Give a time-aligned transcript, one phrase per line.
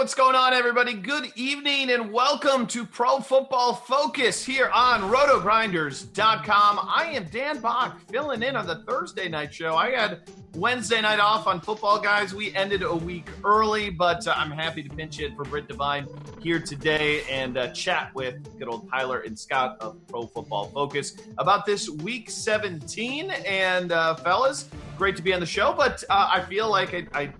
[0.00, 0.94] What's going on, everybody?
[0.94, 6.78] Good evening and welcome to Pro Football Focus here on rotogrinders.com.
[6.80, 9.76] I am Dan Bach filling in on the Thursday night show.
[9.76, 10.20] I had
[10.54, 12.34] Wednesday night off on football, guys.
[12.34, 16.08] We ended a week early, but uh, I'm happy to pinch it for Britt Devine
[16.40, 21.18] here today and uh, chat with good old Tyler and Scott of Pro Football Focus
[21.36, 23.32] about this week 17.
[23.32, 27.06] And, uh, fellas, great to be on the show, but uh, I feel like I,
[27.12, 27.32] I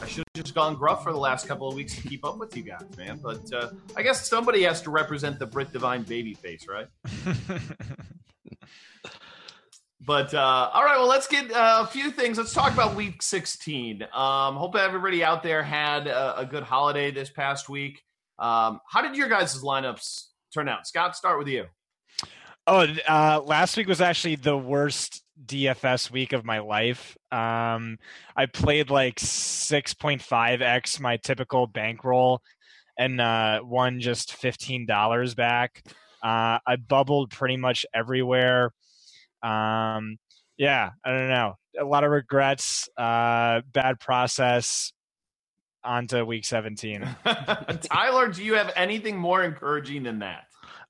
[0.00, 2.38] I should have just gone gruff for the last couple of weeks to keep up
[2.38, 3.20] with you guys, man.
[3.22, 6.86] But uh, I guess somebody has to represent the Brit Divine baby face, right?
[10.00, 12.38] but uh, all right, well, let's get uh, a few things.
[12.38, 14.02] Let's talk about Week 16.
[14.14, 18.02] Um, hope everybody out there had a, a good holiday this past week.
[18.38, 20.86] Um, how did your guys' lineups turn out?
[20.86, 21.66] Scott, start with you.
[22.66, 27.16] Oh, uh, last week was actually the worst DFS week of my life.
[27.32, 27.98] Um,
[28.36, 32.42] I played like 6.5x my typical bankroll
[32.98, 35.82] and uh, won just $15 back.
[36.22, 38.72] Uh, I bubbled pretty much everywhere.
[39.42, 40.18] Um,
[40.58, 41.54] yeah, I don't know.
[41.80, 44.92] A lot of regrets, uh, bad process.
[45.82, 47.08] On to week 17.
[47.80, 50.44] Tyler, do you have anything more encouraging than that?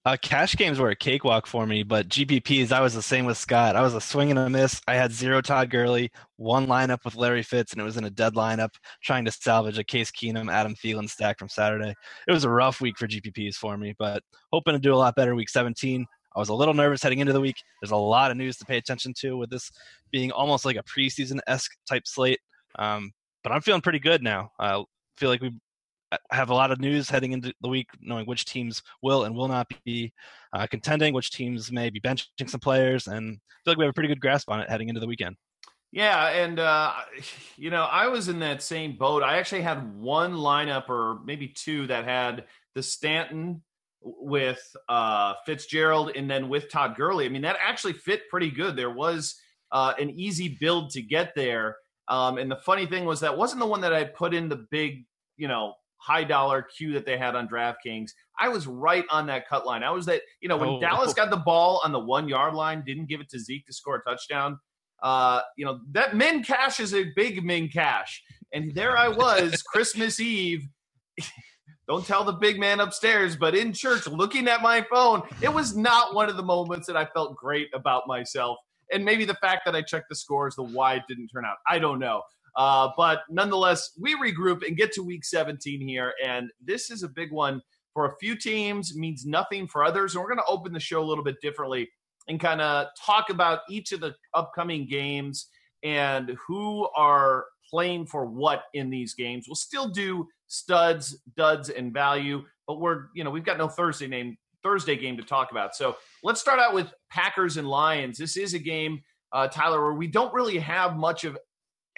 [0.06, 3.36] Uh, cash games were a cakewalk for me, but GPPs, I was the same with
[3.36, 3.76] Scott.
[3.76, 4.80] I was a swing and a miss.
[4.88, 8.10] I had zero Todd Gurley, one lineup with Larry Fitz, and it was in a
[8.10, 8.70] dead lineup
[9.02, 11.94] trying to salvage a Case Keenum, Adam Thielen stack from Saturday.
[12.26, 15.16] It was a rough week for GPPs for me, but hoping to do a lot
[15.16, 16.06] better week 17.
[16.34, 17.56] I was a little nervous heading into the week.
[17.82, 19.70] There's a lot of news to pay attention to with this
[20.10, 22.40] being almost like a preseason esque type slate.
[22.78, 23.12] Um,
[23.42, 24.52] but I'm feeling pretty good now.
[24.58, 24.82] I
[25.18, 25.52] feel like we
[26.30, 29.48] have a lot of news heading into the week, knowing which teams will and will
[29.48, 30.12] not be
[30.52, 33.90] uh, contending, which teams may be benching some players, and I feel like we have
[33.90, 35.36] a pretty good grasp on it heading into the weekend.
[35.92, 36.92] Yeah, and uh,
[37.56, 39.22] you know, I was in that same boat.
[39.22, 42.44] I actually had one lineup, or maybe two, that had
[42.74, 43.62] the Stanton
[44.00, 47.26] with uh, Fitzgerald, and then with Todd Gurley.
[47.26, 48.76] I mean, that actually fit pretty good.
[48.76, 49.34] There was
[49.72, 51.76] uh, an easy build to get there.
[52.08, 54.66] Um, and the funny thing was that wasn't the one that I put in the
[54.70, 55.04] big,
[55.36, 58.10] you know, high dollar queue that they had on DraftKings.
[58.38, 59.82] I was right on that cut line.
[59.82, 60.80] I was that, you know, when oh.
[60.80, 63.72] Dallas got the ball on the one yard line, didn't give it to Zeke to
[63.72, 64.58] score a touchdown.
[65.02, 68.22] Uh, you know, that min cash is a big min cash.
[68.52, 70.66] And there I was, Christmas Eve.
[71.88, 75.76] Don't tell the big man upstairs, but in church, looking at my phone, it was
[75.76, 78.58] not one of the moments that I felt great about myself.
[78.92, 81.56] And maybe the fact that I checked the scores, the why it didn't turn out,
[81.68, 82.22] I don't know.
[82.56, 86.14] Uh, but nonetheless, we regroup and get to week 17 here.
[86.24, 87.62] And this is a big one
[87.92, 90.14] for a few teams, means nothing for others.
[90.14, 91.88] And we're going to open the show a little bit differently
[92.28, 95.48] and kind of talk about each of the upcoming games
[95.82, 99.46] and who are playing for what in these games.
[99.48, 104.06] We'll still do studs, duds, and value, but we're, you know, we've got no Thursday
[104.06, 105.74] name Thursday game to talk about.
[105.74, 108.18] So let's start out with Packers and Lions.
[108.18, 109.00] This is a game,
[109.32, 111.38] uh, Tyler, where we don't really have much of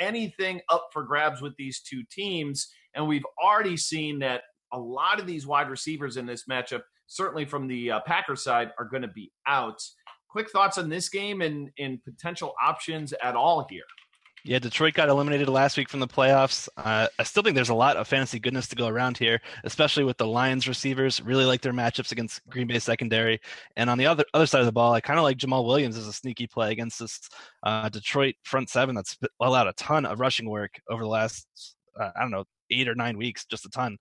[0.02, 2.68] anything up for grabs with these two teams.
[2.94, 7.44] And we've already seen that a lot of these wide receivers in this matchup, certainly
[7.44, 9.80] from the uh, Packers side, are going to be out.
[10.28, 13.82] Quick thoughts on this game and, and potential options at all here.
[14.44, 16.68] Yeah, Detroit got eliminated last week from the playoffs.
[16.76, 20.02] Uh, I still think there's a lot of fantasy goodness to go around here, especially
[20.02, 21.20] with the Lions receivers.
[21.20, 23.40] Really like their matchups against Green Bay secondary.
[23.76, 25.96] And on the other other side of the ball, I kind of like Jamaal Williams
[25.96, 27.20] as a sneaky play against this
[27.62, 31.46] uh, Detroit front seven that's allowed a ton of rushing work over the last
[31.98, 33.98] uh, I don't know eight or nine weeks, just a ton.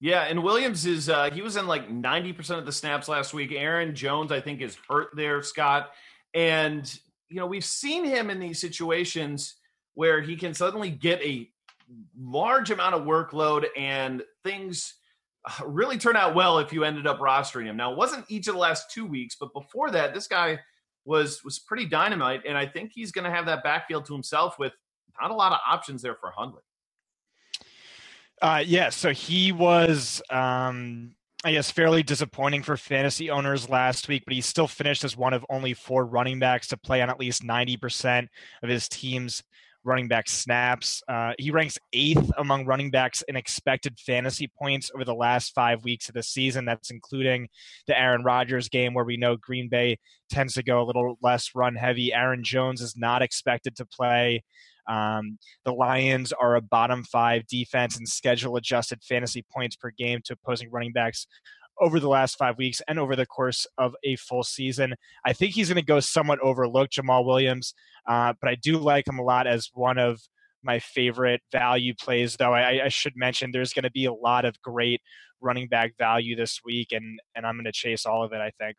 [0.00, 3.34] Yeah, and Williams is uh, he was in like ninety percent of the snaps last
[3.34, 3.52] week.
[3.52, 5.90] Aaron Jones, I think, is hurt there, Scott,
[6.34, 6.98] and
[7.28, 9.56] you know, we've seen him in these situations
[9.94, 11.48] where he can suddenly get a
[12.18, 14.94] large amount of workload and things
[15.44, 17.76] uh, really turn out well if you ended up rostering him.
[17.76, 20.58] Now, it wasn't each of the last two weeks, but before that, this guy
[21.04, 24.58] was was pretty dynamite, and I think he's going to have that backfield to himself
[24.58, 24.72] with
[25.20, 26.62] not a lot of options there for Hundley.
[28.40, 31.14] Uh, yeah, so he was um,
[31.46, 35.34] I guess fairly disappointing for fantasy owners last week, but he still finished as one
[35.34, 38.28] of only four running backs to play on at least 90%
[38.62, 39.42] of his team's
[39.84, 41.02] running back snaps.
[41.06, 45.84] Uh, he ranks eighth among running backs in expected fantasy points over the last five
[45.84, 46.64] weeks of the season.
[46.64, 47.48] That's including
[47.86, 49.98] the Aaron Rodgers game, where we know Green Bay
[50.30, 52.14] tends to go a little less run heavy.
[52.14, 54.42] Aaron Jones is not expected to play.
[54.88, 60.20] Um, the Lions are a bottom five defense and schedule adjusted fantasy points per game
[60.24, 61.26] to opposing running backs
[61.80, 64.94] over the last five weeks and over the course of a full season.
[65.24, 67.74] I think he's going to go somewhat overlooked, Jamaal Williams,
[68.06, 70.20] uh, but I do like him a lot as one of
[70.62, 72.36] my favorite value plays.
[72.36, 75.00] Though I, I should mention there's going to be a lot of great
[75.40, 78.40] running back value this week, and and I'm going to chase all of it.
[78.40, 78.76] I think.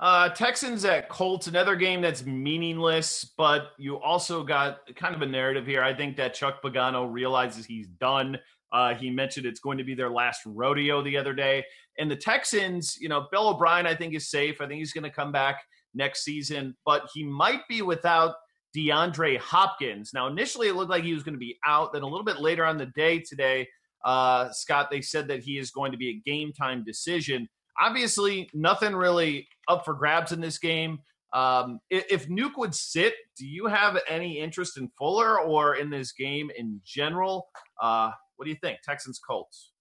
[0.00, 5.26] Uh, Texans at Colts, another game that's meaningless, but you also got kind of a
[5.26, 5.82] narrative here.
[5.82, 8.36] I think that Chuck Pagano realizes he's done.
[8.72, 11.64] Uh, he mentioned it's going to be their last rodeo the other day.
[11.98, 14.60] And the Texans, you know, Bill O'Brien, I think, is safe.
[14.60, 15.62] I think he's going to come back
[15.94, 18.34] next season, but he might be without
[18.76, 20.12] DeAndre Hopkins.
[20.14, 21.92] Now, initially, it looked like he was going to be out.
[21.92, 23.68] Then a little bit later on the day today,
[24.04, 27.48] uh, Scott, they said that he is going to be a game time decision
[27.80, 30.98] obviously nothing really up for grabs in this game.
[31.32, 36.12] Um, if Nuke would sit, do you have any interest in Fuller or in this
[36.12, 37.48] game in general?
[37.80, 39.72] Uh, what do you think, Texans Colts?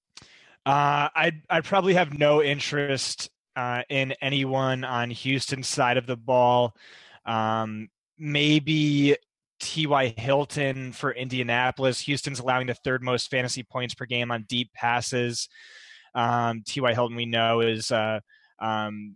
[0.66, 6.16] Uh, I'd I'd probably have no interest uh, in anyone on Houston's side of the
[6.16, 6.76] ball.
[7.26, 9.18] Um, maybe
[9.60, 10.14] T.Y.
[10.18, 12.00] Hilton for Indianapolis.
[12.02, 15.50] Houston's allowing the third most fantasy points per game on deep passes.
[16.14, 16.94] Um, T.Y.
[16.94, 18.20] Hilton, we know, is uh,
[18.60, 19.16] um,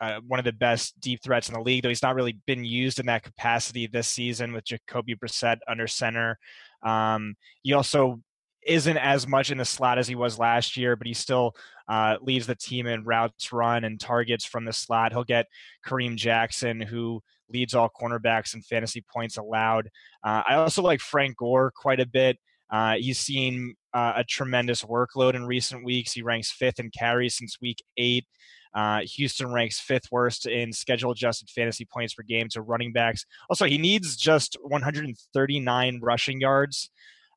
[0.00, 2.64] uh, one of the best deep threats in the league, though he's not really been
[2.64, 6.38] used in that capacity this season with Jacoby Brissett under center.
[6.82, 8.20] Um, he also
[8.66, 11.54] isn't as much in the slot as he was last year, but he still
[11.88, 15.12] uh, leads the team in routes run and targets from the slot.
[15.12, 15.46] He'll get
[15.86, 17.22] Kareem Jackson, who
[17.52, 19.88] leads all cornerbacks in fantasy points allowed.
[20.24, 22.38] Uh, I also like Frank Gore quite a bit.
[22.72, 26.12] Uh, he's seen uh, a tremendous workload in recent weeks.
[26.12, 28.26] He ranks fifth in carries since week eight.
[28.74, 33.26] Uh, Houston ranks fifth worst in schedule adjusted fantasy points per game to running backs.
[33.50, 36.90] Also, he needs just 139 rushing yards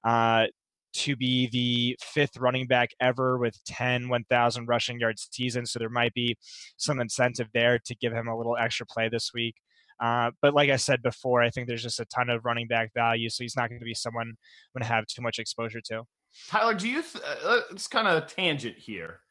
[0.06, 0.46] uh,
[0.94, 5.66] to be the fifth running back ever with 10 1,000 rushing yards season.
[5.66, 6.38] So there might be
[6.78, 9.56] some incentive there to give him a little extra play this week.
[10.00, 12.94] Uh, but like I said before, I think there's just a ton of running back
[12.94, 14.38] value, so he's not going to be someone I'm
[14.74, 16.04] going to have too much exposure to.
[16.48, 17.02] Tyler, do you?
[17.02, 19.22] Th- uh, it's kind of a tangent here.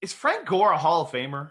[0.00, 1.50] Is Frank Gore a Hall of Famer?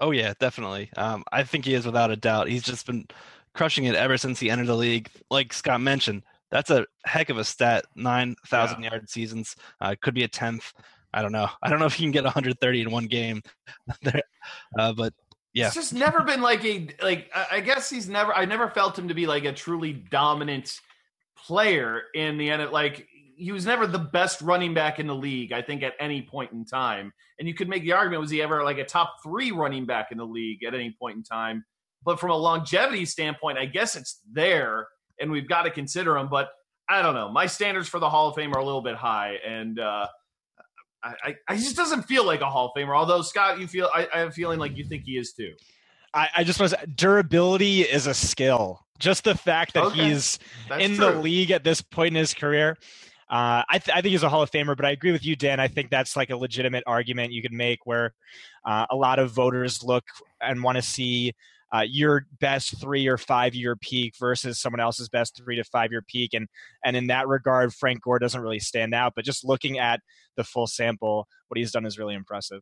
[0.00, 0.90] Oh yeah, definitely.
[0.96, 2.48] Um, I think he is without a doubt.
[2.48, 3.06] He's just been
[3.54, 5.08] crushing it ever since he entered the league.
[5.30, 7.84] Like Scott mentioned, that's a heck of a stat.
[7.94, 8.90] Nine thousand yeah.
[8.90, 9.56] yard seasons.
[9.80, 10.72] Uh, could be a tenth.
[11.14, 11.48] I don't know.
[11.62, 13.42] I don't know if he can get 130 in one game,
[14.78, 15.12] uh, but
[15.54, 17.30] yeah, it's just never been like a like.
[17.50, 18.32] I guess he's never.
[18.34, 20.80] I never felt him to be like a truly dominant
[21.36, 22.70] player in the end.
[22.70, 23.06] Like
[23.36, 25.52] he was never the best running back in the league.
[25.52, 28.40] I think at any point in time, and you could make the argument: was he
[28.40, 31.64] ever like a top three running back in the league at any point in time?
[32.04, 34.88] But from a longevity standpoint, I guess it's there,
[35.20, 36.28] and we've got to consider him.
[36.28, 36.50] But
[36.88, 37.30] I don't know.
[37.30, 40.06] My standards for the Hall of Fame are a little bit high, and uh,
[41.04, 42.96] I, I, just doesn't feel like a Hall of Famer.
[42.96, 45.54] Although Scott, you feel I, I have a feeling like you think he is too.
[46.14, 48.80] I, I just was durability is a skill.
[48.98, 50.10] Just the fact that okay.
[50.10, 51.06] he's That's in true.
[51.06, 52.76] the league at this point in his career.
[53.28, 55.34] Uh, I, th- I, think he's a Hall of Famer, but I agree with you,
[55.34, 55.58] Dan.
[55.58, 58.12] I think that's like a legitimate argument you could make where
[58.64, 60.04] uh, a lot of voters look
[60.40, 61.34] and want to see
[61.74, 65.90] uh, your best three or five year peak versus someone else's best three to five
[65.90, 66.34] year peak.
[66.34, 66.48] And,
[66.84, 69.14] and in that regard, Frank Gore doesn't really stand out.
[69.16, 70.00] But just looking at
[70.36, 72.60] the full sample, what he's done is really impressive.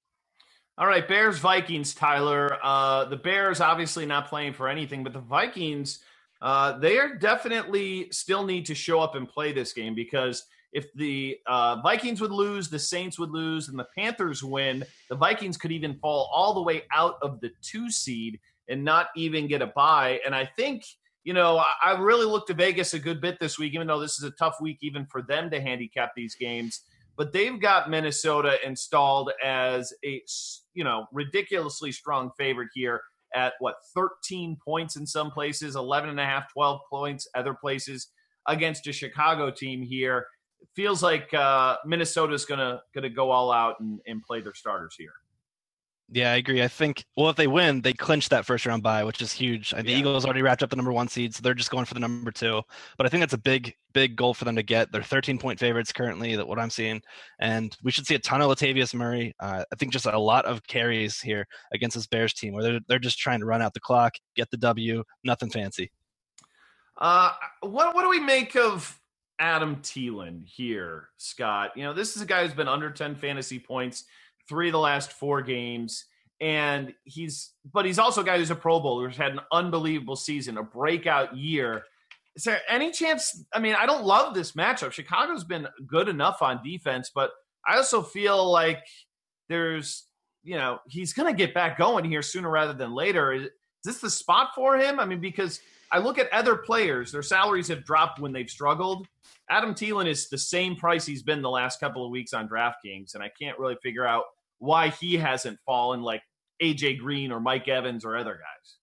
[0.79, 2.57] All right, Bears Vikings, Tyler.
[2.63, 5.99] Uh, the Bears obviously not playing for anything, but the Vikings,
[6.41, 10.93] uh, they are definitely still need to show up and play this game because if
[10.95, 15.57] the uh, Vikings would lose, the Saints would lose, and the Panthers win, the Vikings
[15.57, 18.39] could even fall all the way out of the two seed
[18.71, 20.21] and not even get a bye.
[20.25, 20.85] And I think,
[21.25, 24.01] you know, I, I really looked to Vegas a good bit this week, even though
[24.01, 26.83] this is a tough week even for them to handicap these games.
[27.17, 30.23] But they've got Minnesota installed as a,
[30.73, 33.03] you know, ridiculously strong favorite here
[33.35, 38.09] at what 13 points in some places, 11 and a half, 12 points other places
[38.47, 40.27] against a Chicago team here.
[40.61, 44.95] It feels like uh, Minnesota's gonna gonna go all out and, and play their starters
[44.99, 45.13] here.
[46.13, 46.61] Yeah, I agree.
[46.61, 49.71] I think well, if they win, they clinch that first round bye, which is huge.
[49.71, 49.97] The yeah.
[49.97, 52.33] Eagles already wrapped up the number one seed, so they're just going for the number
[52.33, 52.63] two.
[52.99, 54.91] But I think that's a big, big goal for them to get.
[54.91, 57.01] They're 13 point favorites currently, that what I'm seeing,
[57.39, 59.35] and we should see a ton of Latavius Murray.
[59.39, 62.81] Uh, I think just a lot of carries here against this Bears team, where they're
[62.89, 65.93] they're just trying to run out the clock, get the W, nothing fancy.
[66.99, 68.99] Uh, what what do we make of
[69.39, 71.71] Adam Thielen here, Scott?
[71.77, 74.07] You know, this is a guy who's been under 10 fantasy points
[74.51, 76.05] three of the last four games.
[76.41, 80.17] And he's, but he's also a guy who's a Pro Bowler, who's had an unbelievable
[80.17, 81.85] season, a breakout year.
[82.35, 83.45] Is there any chance?
[83.55, 84.93] I mean, I don't love this matchup.
[84.93, 87.31] Chicago's been good enough on defense, but
[87.67, 88.83] I also feel like
[89.49, 90.07] there's,
[90.43, 93.33] you know, he's going to get back going here sooner rather than later.
[93.33, 93.51] Is, is
[93.85, 94.99] this the spot for him?
[94.99, 95.61] I mean, because
[95.93, 99.07] I look at other players, their salaries have dropped when they've struggled.
[99.51, 103.15] Adam Thielen is the same price he's been the last couple of weeks on DraftKings,
[103.15, 104.25] and I can't really figure out
[104.61, 106.23] why he hasn't fallen like
[106.63, 108.77] AJ Green or Mike Evans or other guys.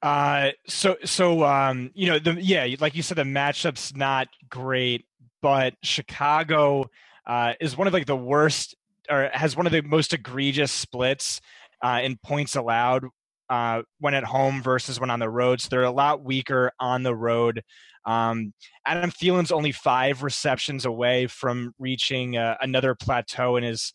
[0.00, 5.04] Uh, so so um, you know the yeah, like you said, the matchup's not great,
[5.42, 6.88] but Chicago
[7.26, 8.76] uh, is one of like the worst
[9.10, 11.40] or has one of the most egregious splits
[11.82, 13.06] uh, in points allowed
[13.50, 15.60] uh, when at home versus when on the road.
[15.60, 17.62] So they're a lot weaker on the road.
[18.08, 18.54] Um,
[18.86, 23.92] Adam Thielen's only five receptions away from reaching uh, another plateau in his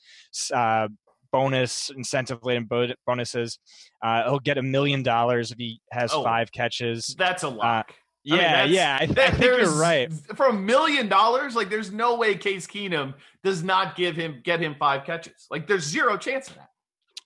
[0.53, 0.87] uh,
[1.31, 2.69] bonus incentive laden
[3.07, 3.57] bonuses.
[4.03, 7.15] Uh, he'll get a million dollars if he has oh, five catches.
[7.17, 7.89] That's a lock.
[7.89, 7.93] Uh,
[8.23, 10.13] yeah, I mean, yeah, I, that, I think you're right.
[10.35, 14.61] For a million dollars, like there's no way Case Keenum does not give him get
[14.61, 15.47] him five catches.
[15.49, 16.69] Like there's zero chance of that.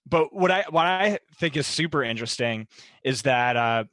[0.10, 2.68] But what I what I think is super interesting
[3.04, 3.84] is that uh,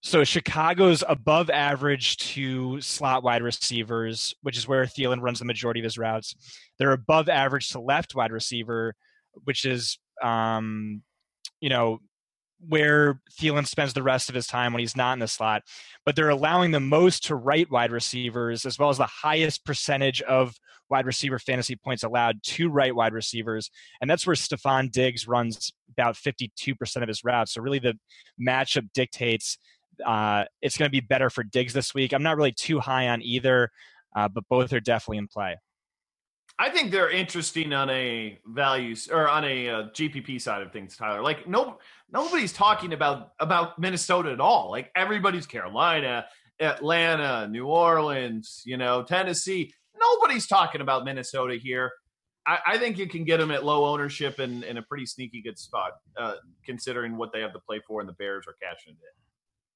[0.00, 5.80] so Chicago's above average to slot wide receivers, which is where Thielen runs the majority
[5.80, 6.34] of his routes.
[6.78, 8.94] They're above average to left wide receiver,
[9.44, 11.02] which is um,
[11.60, 12.00] you know
[12.66, 15.62] where Thielen spends the rest of his time when he's not in the slot.
[16.04, 20.22] But they're allowing the most to right wide receivers, as well as the highest percentage
[20.22, 20.54] of
[20.90, 23.70] wide receiver fantasy points allowed to right wide receivers.
[24.00, 27.54] And that's where Stefon Diggs runs about 52% of his routes.
[27.54, 27.94] So really the
[28.40, 29.58] matchup dictates
[30.04, 32.12] uh, it's going to be better for Diggs this week.
[32.12, 33.70] I'm not really too high on either,
[34.14, 35.56] uh, but both are definitely in play.
[36.60, 40.96] I think they're interesting on a values or on a uh, GPP side of things,
[40.96, 41.22] Tyler.
[41.22, 41.78] Like no,
[42.10, 44.70] nobody's talking about about Minnesota at all.
[44.70, 46.26] Like everybody's Carolina,
[46.58, 49.72] Atlanta, New Orleans, you know, Tennessee.
[50.00, 51.92] Nobody's talking about Minnesota here.
[52.44, 55.42] I, I think you can get them at low ownership and in a pretty sneaky
[55.42, 58.94] good spot, uh, considering what they have to play for, and the Bears are cashing
[58.94, 59.14] it.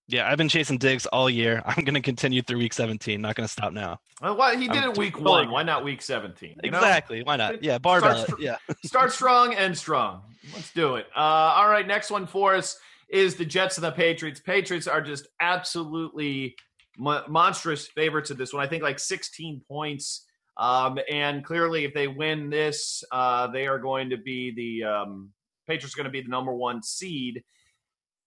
[0.09, 1.63] Yeah, I've been chasing Diggs all year.
[1.67, 3.21] I'm going to continue through week 17.
[3.21, 4.01] Not going to stop now.
[4.21, 5.51] Well, why he did I'm it week one?
[5.51, 6.57] Why not week 17?
[6.63, 7.19] Exactly.
[7.19, 7.25] Know?
[7.25, 7.63] Why not?
[7.63, 8.25] Yeah, barbell.
[8.25, 8.57] Start, yeah.
[8.85, 10.23] start strong and strong.
[10.55, 11.07] Let's do it.
[11.17, 12.79] Uh, all right, next one for us
[13.09, 14.41] is the Jets and the Patriots.
[14.41, 16.57] Patriots are just absolutely
[16.99, 18.65] mo- monstrous favorites of this one.
[18.65, 20.27] I think like 16 points.
[20.57, 25.31] Um, and clearly, if they win this, uh, they are going to be the um,
[25.67, 27.43] Patriots are going to be the number one seed.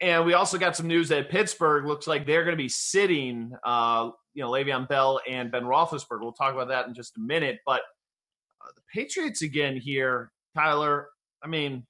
[0.02, 3.54] And we also got some news that Pittsburgh looks like they're going to be sitting,
[3.64, 6.22] uh, you know, Le'Veon Bell and Ben Roethlisberger.
[6.22, 7.60] We'll talk about that in just a minute.
[7.66, 7.82] But
[8.62, 11.08] uh, the Patriots again here, Tyler.
[11.42, 11.86] I mean,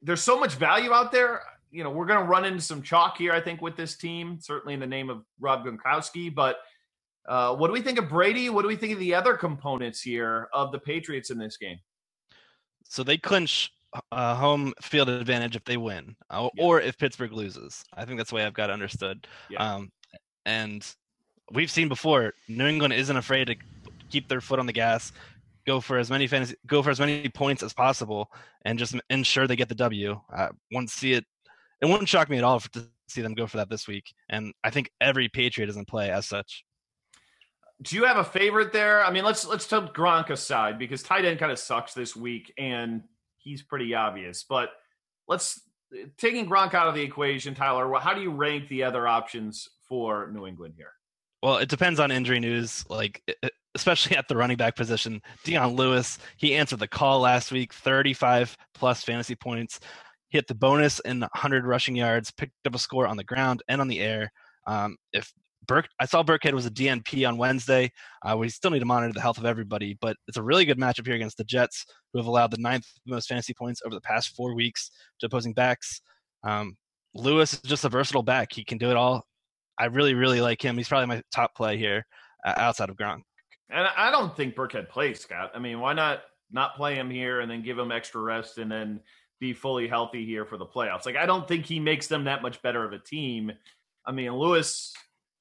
[0.00, 1.42] there's so much value out there.
[1.72, 4.38] You know, we're going to run into some chalk here, I think, with this team.
[4.40, 6.32] Certainly in the name of Rob Gronkowski.
[6.32, 6.58] But
[7.28, 8.48] uh, what do we think of Brady?
[8.48, 11.78] What do we think of the other components here of the Patriots in this game?
[12.84, 13.72] So they clinch
[14.12, 16.64] uh, home field advantage if they win, uh, yeah.
[16.64, 17.82] or if Pittsburgh loses.
[17.94, 19.26] I think that's the way I've got understood.
[19.50, 19.74] Yeah.
[19.74, 19.90] Um,
[20.44, 20.86] and
[21.52, 23.56] we've seen before, New England isn't afraid to
[24.10, 25.12] keep their foot on the gas,
[25.66, 28.30] go for as many fantasy, go for as many points as possible,
[28.64, 30.20] and just ensure they get the W.
[30.30, 31.24] I won't see it
[31.80, 34.12] it wouldn't shock me at all to see them go for that this week.
[34.28, 36.64] And I think every Patriot is in play as such.
[37.82, 39.04] Do you have a favorite there?
[39.04, 42.52] I mean, let's let's take Gronk aside because tight end kind of sucks this week,
[42.56, 43.02] and
[43.46, 44.44] he's pretty obvious.
[44.46, 44.70] But
[45.28, 45.60] let's
[46.18, 47.90] taking Gronk out of the equation, Tyler.
[48.00, 50.92] How do you rank the other options for New England here?
[51.42, 52.84] Well, it depends on injury news.
[52.90, 53.22] Like
[53.74, 56.18] especially at the running back position, Dion Lewis.
[56.38, 59.78] He answered the call last week, 35 plus fantasy points.
[60.28, 63.80] Hit the bonus in 100 rushing yards, picked up a score on the ground and
[63.80, 64.32] on the air.
[64.66, 65.32] Um, if
[65.66, 67.90] Burke, I saw Burkhead was a DNP on Wednesday.
[68.24, 70.78] Uh, we still need to monitor the health of everybody, but it's a really good
[70.78, 74.00] matchup here against the Jets, who have allowed the ninth most fantasy points over the
[74.00, 76.00] past four weeks to opposing backs.
[76.44, 76.76] Um,
[77.14, 79.26] Lewis is just a versatile back; he can do it all.
[79.78, 80.76] I really, really like him.
[80.76, 82.06] He's probably my top play here
[82.44, 83.22] uh, outside of Gronk.
[83.68, 85.50] And I don't think Burkhead plays, Scott.
[85.54, 88.70] I mean, why not not play him here and then give him extra rest and
[88.70, 89.00] then
[89.40, 91.04] be fully healthy here for the playoffs?
[91.04, 93.52] Like, I don't think he makes them that much better of a team.
[94.06, 94.94] I mean, Lewis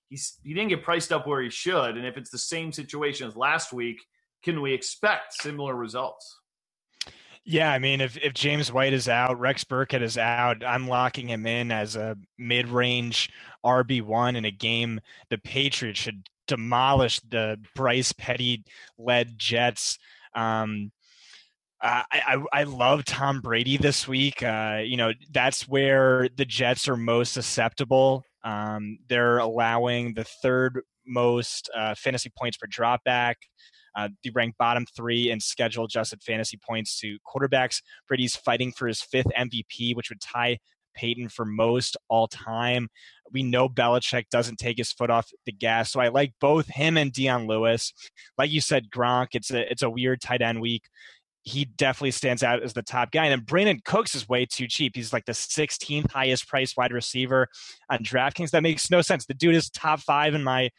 [0.10, 1.98] he's he didn't get priced up where he should.
[1.98, 4.02] And if it's the same situation as last week,
[4.44, 6.40] can we expect similar results?
[7.44, 11.30] Yeah, I mean, if if James White is out, Rex Burkhead is out, I'm locking
[11.30, 13.30] him in as a mid-range
[13.64, 20.00] RB one in a game the Patriots should demolish the Bryce Petty-led Jets.
[20.34, 20.92] Um,
[21.82, 24.42] I, I, I love Tom Brady this week.
[24.42, 30.82] Uh, you know that's where the Jets are most susceptible um, they're allowing the third
[31.06, 33.36] most uh, fantasy points per dropback.
[33.96, 37.82] Uh, they rank bottom three in schedule adjusted fantasy points to quarterbacks.
[38.08, 40.60] Brady's fighting for his fifth MVP, which would tie
[40.96, 42.90] Peyton for most all time.
[43.32, 46.98] We know Belichick doesn't take his foot off the gas, so I like both him
[46.98, 47.94] and Dion Lewis.
[48.38, 49.30] Like you said, Gronk.
[49.34, 50.84] It's a it's a weird tight end week
[51.46, 53.26] he definitely stands out as the top guy.
[53.26, 54.96] And then Brandin Cooks is way too cheap.
[54.96, 57.48] He's like the 16th highest priced wide receiver
[57.88, 58.50] on DraftKings.
[58.50, 59.28] That makes no sense.
[59.28, 60.72] The dude is top five in my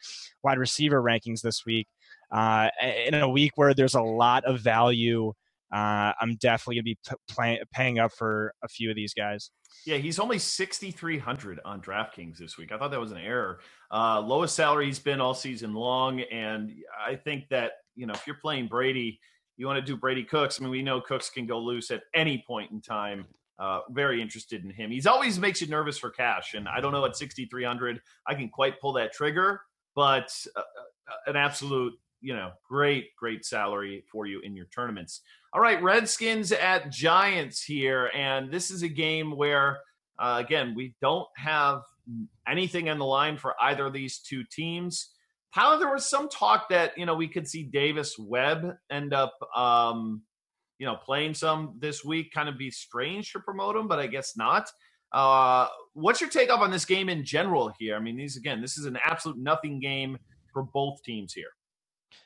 [0.43, 1.87] wide receiver rankings this week.
[2.29, 5.31] Uh, in a week where there's a lot of value,
[5.73, 9.13] uh, I'm definitely going to be p- play- paying up for a few of these
[9.13, 9.51] guys.
[9.85, 12.73] Yeah, he's only 6,300 on DraftKings this week.
[12.73, 13.61] I thought that was an error.
[13.89, 16.19] Uh, lowest salary he's been all season long.
[16.19, 16.73] And
[17.05, 19.21] I think that, you know, if you're playing Brady–
[19.57, 20.59] you want to do Brady Cooks.
[20.59, 23.25] I mean, we know Cooks can go loose at any point in time.
[23.59, 24.91] Uh, very interested in him.
[24.91, 28.49] He's always makes you nervous for cash, and I don't know at 6,300 I can
[28.49, 29.61] quite pull that trigger,
[29.95, 35.21] but uh, uh, an absolute, you know, great, great salary for you in your tournaments.
[35.53, 39.79] All right, Redskins at Giants here, and this is a game where,
[40.19, 41.81] uh, again, we don't have
[42.47, 45.15] anything on the line for either of these two teams.
[45.53, 49.33] Tyler, there was some talk that you know we could see Davis Webb end up,
[49.55, 50.21] um,
[50.79, 52.31] you know, playing some this week.
[52.33, 54.69] Kind of be strange to promote him, but I guess not.
[55.13, 57.95] Uh, what's your take on this game in general here?
[57.95, 60.17] I mean, these again, this is an absolute nothing game
[60.53, 61.49] for both teams here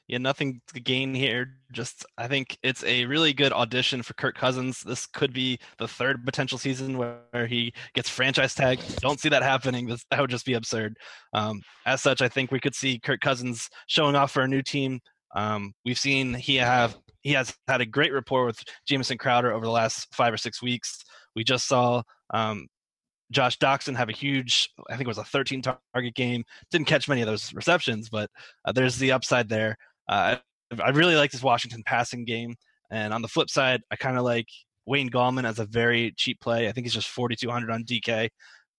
[0.07, 1.47] yeah, nothing to gain here.
[1.71, 4.81] Just I think it's a really good audition for Kirk Cousins.
[4.81, 8.79] This could be the third potential season where he gets franchise tag.
[8.99, 9.87] Don't see that happening.
[9.87, 10.97] This, that would just be absurd.
[11.33, 14.61] Um, as such, I think we could see Kirk Cousins showing off for a new
[14.61, 14.99] team.
[15.33, 19.65] Um, we've seen he have he has had a great rapport with Jamison Crowder over
[19.65, 21.03] the last five or six weeks.
[21.35, 22.01] We just saw
[22.33, 22.67] um,
[23.31, 26.43] Josh Doctson have a huge, I think it was a 13 target game.
[26.69, 28.29] Didn't catch many of those receptions, but
[28.65, 29.77] uh, there's the upside there.
[30.07, 30.37] Uh,
[30.83, 32.55] I really like this Washington passing game.
[32.91, 34.47] And on the flip side, I kind of like
[34.85, 36.67] Wayne Gallman as a very cheap play.
[36.67, 38.29] I think he's just 4,200 on DK.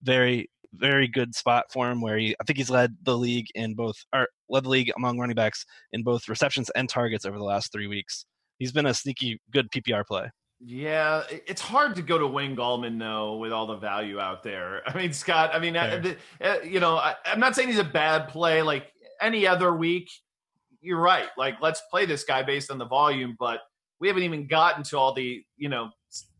[0.02, 3.74] Very, very good spot for him where he, I think he's led the league in
[3.74, 7.44] both, or led the league among running backs in both receptions and targets over the
[7.44, 8.26] last three weeks.
[8.58, 10.30] He's been a sneaky good PPR play.
[10.64, 14.82] Yeah, it's hard to go to Wayne Gallman though with all the value out there.
[14.86, 15.50] I mean, Scott.
[15.52, 18.62] I mean, uh, uh, you know, I, I'm not saying he's a bad play.
[18.62, 20.08] Like any other week,
[20.80, 21.26] you're right.
[21.36, 23.60] Like let's play this guy based on the volume, but
[23.98, 25.90] we haven't even gotten to all the you know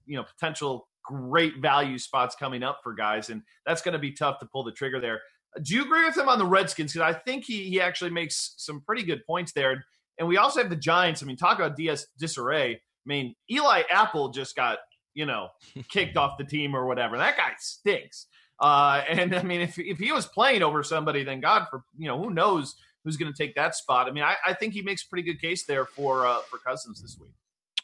[0.06, 4.12] you know potential great value spots coming up for guys, and that's going to be
[4.12, 5.20] tough to pull the trigger there.
[5.60, 6.92] Do you agree with him on the Redskins?
[6.92, 9.84] Because I think he he actually makes some pretty good points there,
[10.16, 11.24] and we also have the Giants.
[11.24, 12.80] I mean, talk about DS disarray.
[13.04, 14.78] I mean, Eli Apple just got,
[15.14, 15.48] you know,
[15.88, 17.18] kicked off the team or whatever.
[17.18, 18.26] That guy stinks.
[18.60, 22.06] Uh, and I mean, if, if he was playing over somebody, then God, for you
[22.06, 24.06] know, who knows who's going to take that spot?
[24.06, 26.58] I mean, I, I, think he makes a pretty good case there for uh, for
[26.58, 27.32] Cousins this week.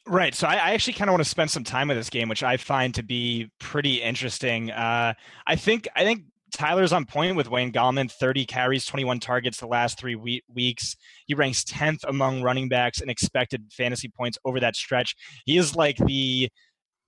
[0.07, 0.35] Right.
[0.35, 2.42] So I, I actually kind of want to spend some time with this game, which
[2.42, 4.70] I find to be pretty interesting.
[4.70, 5.14] Uh,
[5.46, 6.24] I think I think
[6.59, 10.97] Tyler's on point with Wayne Gallman, 30 carries, 21 targets the last three we- weeks.
[11.27, 15.14] He ranks 10th among running backs in expected fantasy points over that stretch.
[15.47, 16.49] He is like the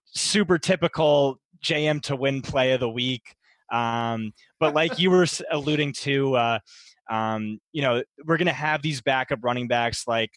[0.05, 3.35] super typical JM to win play of the week.
[3.73, 6.59] Um, but like you were alluding to, uh,
[7.11, 10.31] um, you know, we're going to have these backup running backs like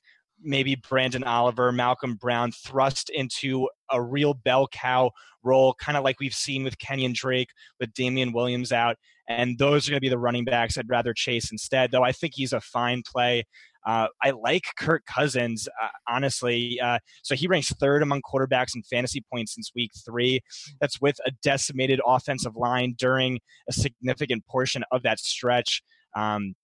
[0.43, 5.11] maybe Branden Oliver, Malcolm Brown thrust into a real bell cow
[5.43, 8.97] role, kind of like we've seen with Kenyan Drake, with Damien Williams out.
[9.27, 12.11] And those are going to be the running backs I'd rather chase instead, though I
[12.11, 13.45] think he's a fine play.
[13.85, 16.79] Uh, I like Kirk Cousins, uh, honestly.
[16.79, 20.39] Uh, so he ranks third among quarterbacks in fantasy points since week three.
[20.79, 25.83] That's with a decimated offensive line during a significant portion of that stretch.
[26.15, 26.55] Um,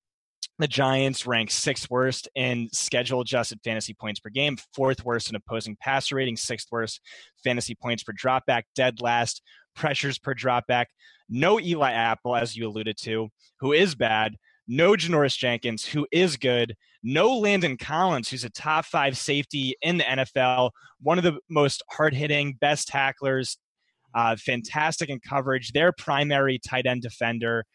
[0.60, 5.36] the Giants rank sixth worst in schedule adjusted fantasy points per game, fourth worst in
[5.36, 7.00] opposing passer rating, sixth worst
[7.44, 9.42] fantasy points per dropback, dead last
[9.76, 10.86] pressures per dropback.
[11.30, 13.30] No Eli Apple, as you alluded to,
[13.62, 14.36] who is bad.
[14.68, 16.76] No Janoris Jenkins, who is good.
[17.02, 21.82] No Landon Collins, who's a top five safety in the NFL, one of the most
[21.90, 23.58] hard hitting, best tacklers,
[24.14, 25.72] uh, fantastic in coverage.
[25.72, 27.66] Their primary tight end defender.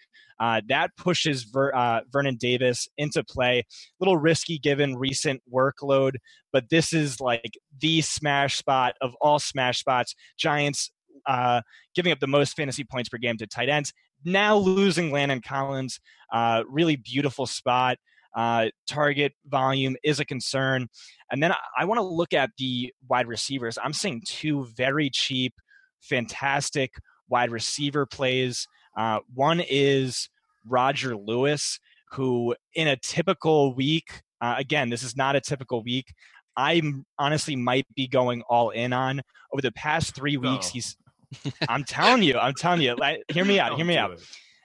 [0.40, 3.60] Uh, that pushes Ver, uh, Vernon Davis into play.
[3.60, 3.64] A
[4.00, 6.16] little risky given recent workload,
[6.52, 10.14] but this is like the smash spot of all smash spots.
[10.36, 10.90] Giants
[11.26, 11.62] uh,
[11.94, 13.92] giving up the most fantasy points per game to tight ends.
[14.24, 16.00] Now losing Landon Collins,
[16.32, 17.98] uh, really beautiful spot.
[18.34, 20.88] Uh, target volume is a concern.
[21.30, 23.78] And then I, I want to look at the wide receivers.
[23.82, 25.54] I'm seeing two very cheap,
[26.00, 26.90] fantastic
[27.28, 28.66] wide receiver plays.
[28.96, 30.28] Uh, one is
[30.66, 31.78] Roger Lewis,
[32.12, 36.12] who in a typical week, uh, again, this is not a typical week.
[36.56, 36.82] I
[37.18, 40.68] honestly might be going all in on over the past three weeks.
[40.68, 40.96] He's,
[41.68, 42.94] I'm telling you, I'm telling you.
[42.94, 43.76] Like, hear me out.
[43.76, 44.12] Hear me out.
[44.12, 44.22] It.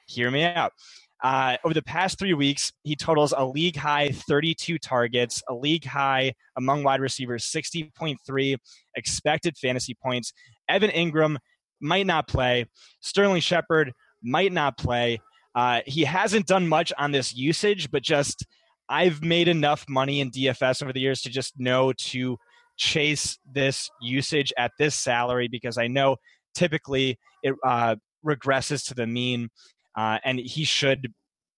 [0.08, 0.74] Hear me out.
[1.22, 5.84] Uh, over the past three weeks, he totals a league high 32 targets, a league
[5.84, 8.58] high among wide receivers 60.3
[8.96, 10.32] expected fantasy points.
[10.70, 11.38] Evan Engram
[11.82, 12.66] might not play.
[13.02, 15.22] Sterling Shepard might not play.
[15.56, 18.46] Uh, he hasn't done much on this usage, but just
[18.88, 22.38] I've made enough money in DFS over the years to just know to
[22.78, 26.18] chase this usage at this salary because I know
[26.56, 29.50] typically it uh, regresses to the mean,
[29.96, 31.14] uh, and he should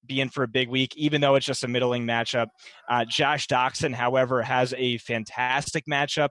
[0.05, 2.47] be in for a big week, even though it's just a middling matchup.
[2.89, 6.29] Uh, Josh Doctson, however, has a fantastic matchup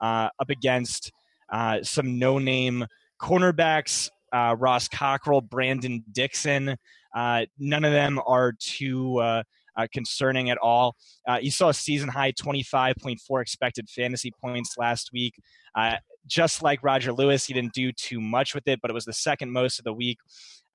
[0.00, 1.12] uh, up against
[1.52, 2.86] uh, some no-name
[3.20, 4.10] cornerbacks.
[4.32, 6.76] Uh, Ross Cockrell, Brandon Dixon,
[7.14, 9.42] uh, none of them are too uh,
[9.76, 10.96] uh, concerning at all.
[11.28, 15.34] Uh, you saw a season high 25.4 expected fantasy points last week.
[15.74, 19.04] Uh, just like Roger Lewis, he didn't do too much with it, but it was
[19.04, 20.18] the second most of the week.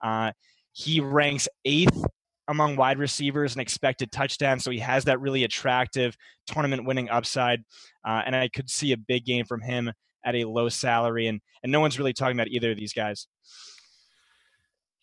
[0.03, 0.31] Uh,
[0.73, 2.03] he ranks eighth
[2.49, 6.15] among wide receivers and expected touchdowns, so he has that really attractive
[6.45, 7.63] tournament winning upside.
[8.05, 9.91] and I could see a big game from him
[10.25, 13.27] at a low salary, and, and no one's really talking about either of these guys.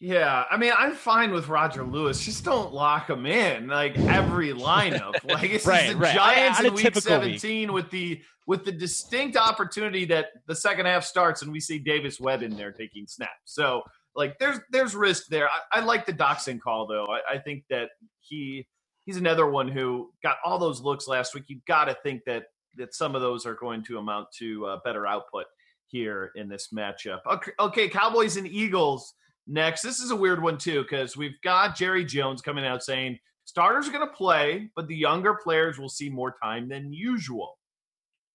[0.00, 2.22] Yeah, I mean, I'm fine with Roger Lewis.
[2.22, 5.14] Just don't lock him in like every lineup.
[5.24, 6.14] Like it's right, the right.
[6.14, 7.74] Giants in week 17 week.
[7.74, 12.20] with the with the distinct opportunity that the second half starts and we see Davis
[12.20, 13.32] Webb in there taking snaps.
[13.46, 13.82] So
[14.14, 15.48] like there's there's risk there.
[15.48, 17.06] I, I like the Doctson call though.
[17.06, 17.88] I, I, think that
[18.20, 18.66] he
[19.06, 21.44] he's another one who got all those looks last week.
[21.48, 22.44] You've got to think that
[22.76, 25.46] that some of those are going to amount to uh, better output
[25.86, 27.20] here in this matchup.
[27.30, 29.14] Okay, okay, Cowboys and Eagles
[29.46, 33.18] Next, this is a weird one too because we've got Jerry Jones coming out saying
[33.44, 37.58] starters are going to play, but the younger players will see more time than usual.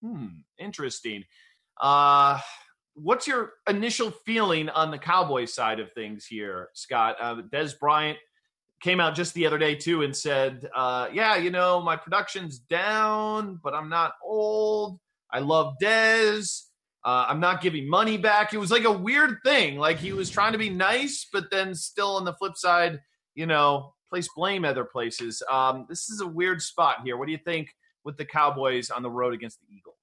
[0.03, 0.27] Hmm,
[0.59, 1.23] interesting.
[1.81, 2.39] Uh,
[2.93, 7.15] what's your initial feeling on the Cowboys side of things here, Scott?
[7.19, 8.19] Uh, Dez Bryant
[8.81, 12.59] came out just the other day too and said, uh, "Yeah, you know, my production's
[12.59, 14.99] down, but I'm not old.
[15.31, 16.63] I love Dez."
[17.03, 18.53] Uh, I'm not giving money back.
[18.53, 19.77] It was like a weird thing.
[19.77, 22.99] Like he was trying to be nice, but then still on the flip side,
[23.35, 25.41] you know, place blame other places.
[25.49, 27.15] Um, this is a weird spot here.
[27.15, 27.69] What do you think
[28.03, 29.98] with the Cowboys on the road against the Eagles?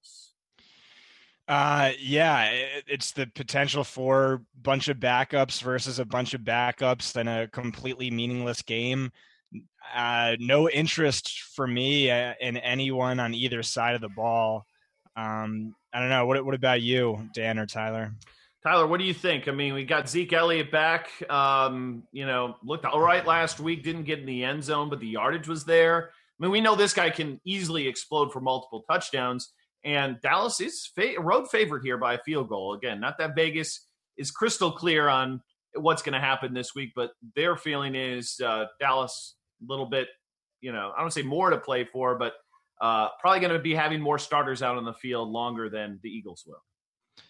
[1.47, 2.51] Uh, yeah,
[2.87, 8.11] it's the potential for bunch of backups versus a bunch of backups in a completely
[8.11, 9.11] meaningless game.
[9.95, 14.65] Uh, no interest for me uh, in anyone on either side of the ball.
[15.15, 16.25] Um, I don't know.
[16.25, 18.11] What what about you, Dan or Tyler?
[18.61, 19.47] Tyler, what do you think?
[19.47, 21.09] I mean, we got Zeke Elliott back.
[21.31, 23.83] Um, you know, looked all right last week.
[23.83, 26.09] Didn't get in the end zone, but the yardage was there.
[26.09, 29.53] I mean, we know this guy can easily explode for multiple touchdowns.
[29.87, 32.73] And Dallas is fa- road favorite here by a field goal.
[32.73, 35.41] Again, not that Vegas is crystal clear on
[35.75, 40.09] what's going to happen this week, but their feeling is uh, Dallas a little bit,
[40.59, 42.33] you know, I don't say more to play for, but
[42.81, 46.09] uh, probably going to be having more starters out on the field longer than the
[46.09, 46.61] Eagles will.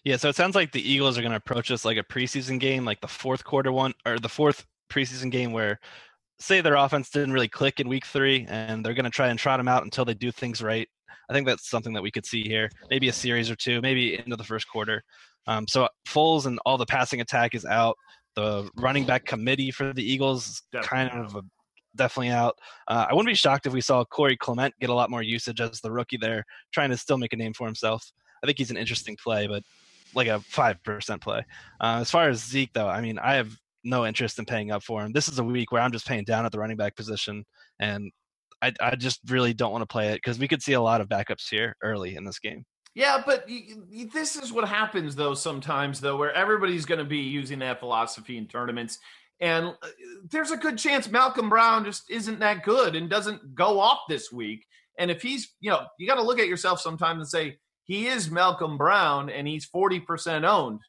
[0.02, 2.58] Yeah, so it sounds like the Eagles are going to approach this like a preseason
[2.58, 5.78] game, like the fourth quarter one or the fourth preseason game where
[6.40, 9.38] say their offense didn't really click in week three and they're going to try and
[9.38, 10.88] trot them out until they do things right.
[11.28, 12.70] I think that's something that we could see here.
[12.90, 15.02] Maybe a series or two, maybe into the first quarter.
[15.46, 17.96] Um, so Foles and all the passing attack is out.
[18.34, 21.42] The running back committee for the Eagles kind of a,
[21.96, 22.56] definitely out.
[22.86, 25.60] Uh, I wouldn't be shocked if we saw Corey Clement get a lot more usage
[25.60, 28.12] as the rookie there, trying to still make a name for himself.
[28.42, 29.62] I think he's an interesting play, but
[30.14, 31.44] like a five percent play.
[31.80, 33.50] Uh, as far as Zeke, though, I mean, I have
[33.84, 35.12] no interest in paying up for him.
[35.12, 37.44] This is a week where I'm just paying down at the running back position,
[37.80, 38.12] and
[38.62, 41.00] I, I just really don't want to play it because we could see a lot
[41.00, 42.64] of backups here early in this game.
[42.94, 47.04] Yeah, but you, you, this is what happens though sometimes though, where everybody's going to
[47.04, 48.98] be using that philosophy in tournaments,
[49.40, 49.88] and uh,
[50.30, 54.32] there's a good chance Malcolm Brown just isn't that good and doesn't go off this
[54.32, 54.66] week.
[54.98, 58.08] And if he's, you know, you got to look at yourself sometimes and say he
[58.08, 60.80] is Malcolm Brown and he's forty percent owned.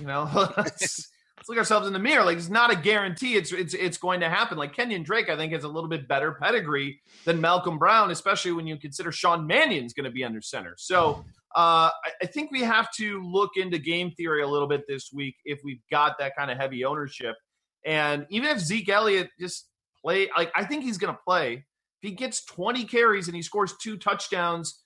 [0.00, 0.24] You know,
[1.46, 2.24] let's look ourselves in the mirror.
[2.24, 4.58] Like it's not a guarantee it's it's it's going to happen.
[4.58, 8.50] Like Kenyan Drake, I think has a little bit better pedigree than Malcolm Brown, especially
[8.52, 10.74] when you consider Sean Mannion's going to be under center.
[10.76, 14.82] So uh, I, I think we have to look into game theory a little bit
[14.88, 17.36] this week if we've got that kind of heavy ownership.
[17.84, 19.68] And even if Zeke Elliott just
[20.02, 21.64] play, like I think he's going to play.
[22.02, 24.80] If he gets 20 carries and he scores two touchdowns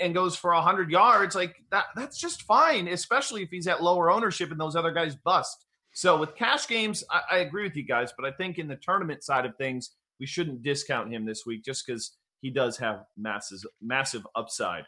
[0.00, 4.10] and goes for 100 yards like that that's just fine especially if he's at lower
[4.12, 7.84] ownership and those other guys bust so with cash games, I, I, agree with you
[7.84, 11.44] guys, but I think in the tournament side of things, we shouldn't discount him this
[11.46, 14.84] week just because he does have massive massive upside.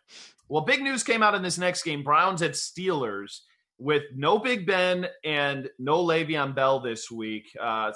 [0.48, 3.40] Well, big news came out in this next game: Browns at Steelers
[3.78, 7.50] with no Big Ben and no Le'Veon Bell this week.
[7.60, 7.92] Uh,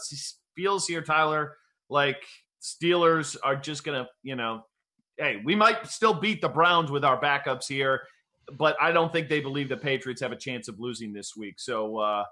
[0.56, 1.56] feels here, Tyler,
[1.88, 2.22] like
[2.62, 4.62] Steelers are just gonna, you know,
[5.16, 8.02] hey, we might still beat the Browns with our backups here,
[8.58, 11.58] but I don't think they believe the Patriots have a chance of losing this week.
[11.58, 11.98] So.
[11.98, 12.24] Uh,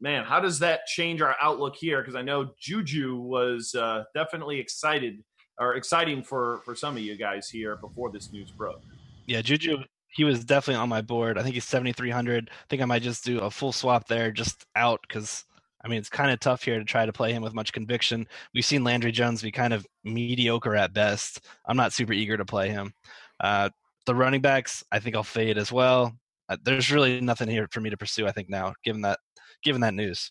[0.00, 2.00] man, how does that change our outlook here?
[2.00, 5.22] Because I know Juju was uh, definitely excited
[5.58, 8.82] or exciting for for some of you guys here before this news broke.
[9.26, 9.78] Yeah, Juju,
[10.08, 11.38] he was definitely on my board.
[11.38, 12.50] I think he's seventy three hundred.
[12.50, 15.44] I think I might just do a full swap there, just out because.
[15.82, 18.26] I mean, it's kind of tough here to try to play him with much conviction.
[18.54, 21.44] We've seen Landry Jones be kind of mediocre at best.
[21.66, 22.94] I'm not super eager to play him.
[23.38, 23.68] Uh,
[24.06, 26.16] the running backs, I think I'll fade as well.
[26.48, 28.26] Uh, there's really nothing here for me to pursue.
[28.26, 29.18] I think now, given that
[29.64, 30.30] given that news.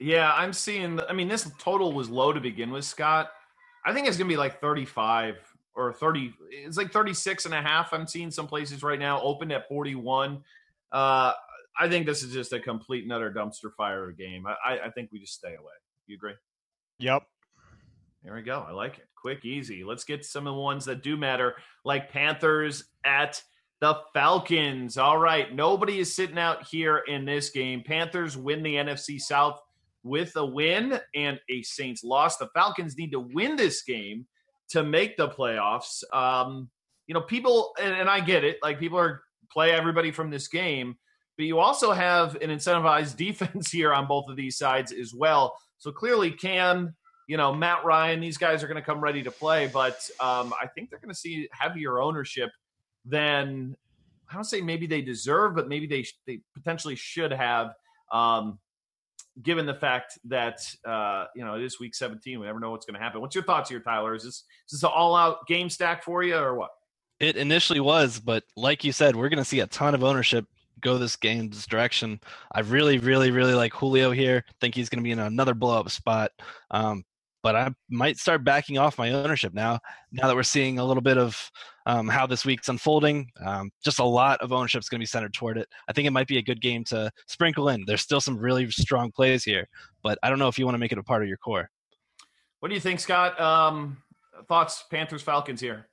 [0.00, 1.00] Yeah, I'm seeing.
[1.08, 3.30] I mean, this total was low to begin with, Scott.
[3.84, 5.36] I think it's going to be like 35
[5.74, 6.34] or 30.
[6.50, 7.92] It's like 36 and a half.
[7.92, 10.42] I'm seeing some places right now open at 41.
[10.90, 11.32] Uh,
[11.80, 14.46] I think this is just a complete and utter dumpster fire game.
[14.46, 15.74] I, I think we just stay away.
[16.06, 16.34] You agree?
[16.98, 17.22] Yep.
[18.24, 18.64] There we go.
[18.66, 19.06] I like it.
[19.14, 19.84] Quick, easy.
[19.84, 23.42] Let's get some of the ones that do matter, like Panthers at
[23.80, 24.98] the Falcons.
[24.98, 25.54] All right.
[25.54, 27.82] Nobody is sitting out here in this game.
[27.84, 29.60] Panthers win the NFC South
[30.02, 32.36] with a win and a Saints loss.
[32.36, 34.26] The Falcons need to win this game
[34.70, 36.02] to make the playoffs.
[36.12, 36.68] Um,
[37.06, 40.48] you know, people, and, and I get it, like people are play everybody from this
[40.48, 40.96] game,
[41.36, 45.56] but you also have an incentivized defense here on both of these sides as well.
[45.78, 46.94] So clearly, Cam,
[47.28, 50.52] you know, Matt Ryan, these guys are going to come ready to play, but um,
[50.60, 52.50] I think they're going to see heavier ownership
[53.08, 53.76] than
[54.30, 57.72] I don't say maybe they deserve, but maybe they they potentially should have.
[58.12, 58.58] Um,
[59.42, 62.86] given the fact that uh, you know it is week 17, we never know what's
[62.86, 63.20] going to happen.
[63.20, 64.14] What's your thoughts here, Tyler?
[64.14, 66.70] Is this is this an all-out game stack for you, or what?
[67.20, 70.46] It initially was, but like you said, we're going to see a ton of ownership
[70.80, 72.20] go this game's direction.
[72.52, 74.44] I really, really, really like Julio here.
[74.60, 76.30] Think he's going to be in another blow-up spot.
[76.70, 77.04] Um,
[77.48, 79.78] but I might start backing off my ownership now.
[80.12, 81.50] Now that we're seeing a little bit of
[81.86, 85.06] um, how this week's unfolding, um, just a lot of ownership is going to be
[85.06, 85.66] centered toward it.
[85.88, 87.84] I think it might be a good game to sprinkle in.
[87.86, 89.66] There's still some really strong plays here,
[90.02, 91.70] but I don't know if you want to make it a part of your core.
[92.60, 93.40] What do you think, Scott?
[93.40, 93.96] Um,
[94.46, 95.88] thoughts, Panthers Falcons here?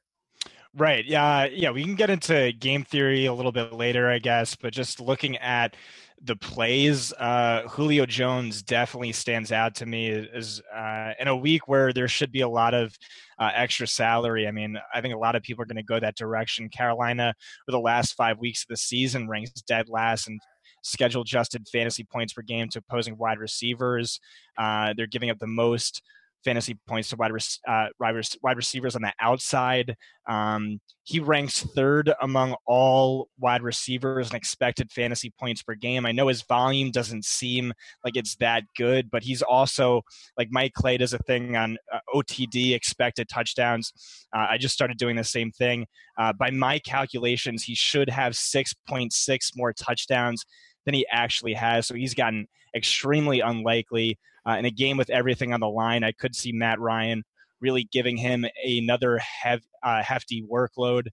[0.75, 1.05] Right.
[1.05, 1.45] Yeah.
[1.45, 1.69] Yeah.
[1.71, 4.57] We can get into game theory a little bit later, I guess.
[4.57, 5.77] But just looking at
[6.23, 11.67] the plays, uh, Julio Jones definitely stands out to me as uh, in a week
[11.67, 12.97] where there should be a lot of
[13.38, 14.47] uh, extra salary.
[14.47, 16.69] I mean, I think a lot of people are going to go that direction.
[16.69, 17.34] Carolina,
[17.65, 20.39] for the last five weeks of the season, ranks dead last and
[20.82, 24.19] schedule adjusted fantasy points per game to opposing wide receivers.
[24.58, 26.01] Uh, they're giving up the most
[26.45, 27.31] fantasy points to wide,
[27.67, 29.97] uh, wide receivers on the outside.
[30.27, 36.05] Um, he ranks third among all wide receivers and expected fantasy points per game.
[36.05, 40.01] I know his volume doesn't seem like it's that good, but he's also
[40.38, 43.91] like Mike Clay does a thing on uh, OTD expected touchdowns.
[44.36, 45.86] Uh, I just started doing the same thing.
[46.17, 50.45] Uh, by my calculations, he should have 6.6 more touchdowns
[50.86, 51.88] than he actually has.
[51.88, 54.19] So he's gotten extremely unlikely.
[54.47, 57.23] Uh, in a game with everything on the line, I could see Matt Ryan
[57.62, 61.08] really giving him another hev- uh, hefty workload.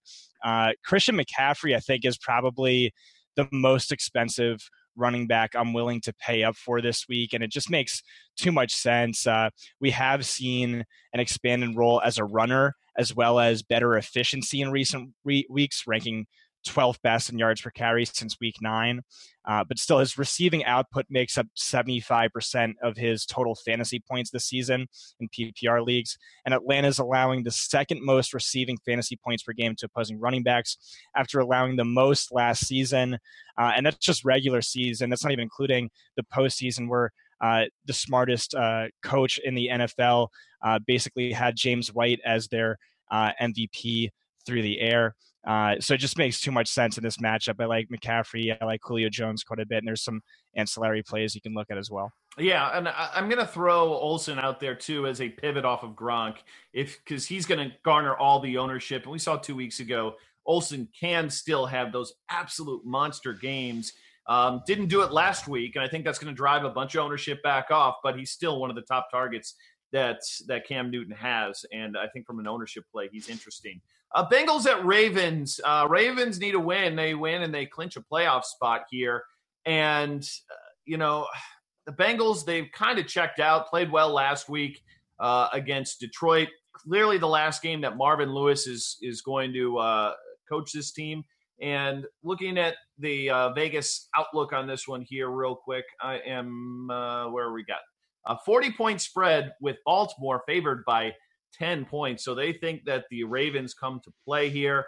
[0.45, 2.93] Uh, Christian McCaffrey, I think, is probably
[3.37, 4.61] the most expensive
[4.97, 8.03] running back I'm willing to pay up for this week, and it just makes
[8.37, 9.27] too much sense.
[9.27, 14.61] Uh, we have seen an expanded role as a runner, as well as better efficiency
[14.61, 16.27] in recent re- weeks, ranking
[16.67, 19.03] 12th best in yards per carry since week nine.
[19.45, 24.47] Uh, but still, his receiving output makes up 75% of his total fantasy points this
[24.47, 24.87] season
[25.19, 26.17] in PPR leagues.
[26.45, 30.45] And Atlanta is allowing the second most receiving fantasy points per game to opposing running
[30.45, 30.77] backs
[31.17, 33.19] after allowing the most last season.
[33.59, 35.11] Uh, and that's just regular season.
[35.11, 40.29] That's not even including the postseason where uh, the smartest uh, coach in the NFL
[40.63, 42.79] uh, basically had James White as their
[43.11, 44.11] uh, MVP
[44.47, 45.17] through the air.
[45.47, 47.61] Uh, so it just makes too much sense in this matchup.
[47.61, 48.57] I like McCaffrey.
[48.61, 50.21] I like Julio Jones quite a bit, and there's some
[50.55, 52.13] ancillary plays you can look at as well.
[52.39, 55.91] Yeah, and I'm going to throw Olsen out there too as a pivot off of
[55.91, 56.37] Gronk,
[56.73, 59.03] if because he's going to garner all the ownership.
[59.03, 60.15] And we saw two weeks ago,
[60.47, 63.93] Olsen can still have those absolute monster games.
[64.29, 66.95] Um, didn't do it last week, and I think that's going to drive a bunch
[66.95, 67.97] of ownership back off.
[68.05, 69.57] But he's still one of the top targets
[69.91, 73.81] that that Cam Newton has, and I think from an ownership play, he's interesting.
[74.15, 75.61] Uh, Bengals at Ravens.
[75.65, 76.97] Uh, Ravens need a win.
[76.97, 79.25] They win and they clinch a playoff spot here.
[79.65, 81.27] And, uh, you know,
[81.87, 84.83] the Bengals, they've kind of checked out, played well last week
[85.19, 86.49] uh, against Detroit.
[86.73, 90.13] Clearly, the last game that Marvin Lewis is, is going to uh,
[90.49, 91.25] coach this team.
[91.61, 96.89] And looking at the uh, Vegas outlook on this one here, real quick, I am,
[96.89, 97.81] where we got?
[98.27, 101.13] A 40 point spread with Baltimore favored by
[101.59, 102.25] 10 points.
[102.25, 104.87] So they think that the Ravens come to play here.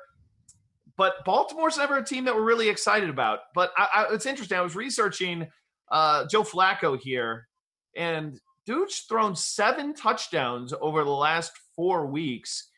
[0.96, 3.40] But Baltimore's never a team that we're really excited about.
[3.54, 4.58] But I, I, it's interesting.
[4.58, 5.48] I was researching
[5.90, 7.48] uh, Joe Flacco here,
[7.96, 12.70] and dude's thrown seven touchdowns over the last four weeks.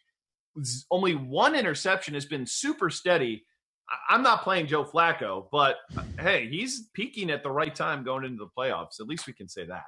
[0.90, 3.44] Only one interception has been super steady.
[4.08, 5.76] I'm not playing Joe Flacco, but
[6.18, 8.98] hey, he's peaking at the right time going into the playoffs.
[9.00, 9.84] At least we can say that.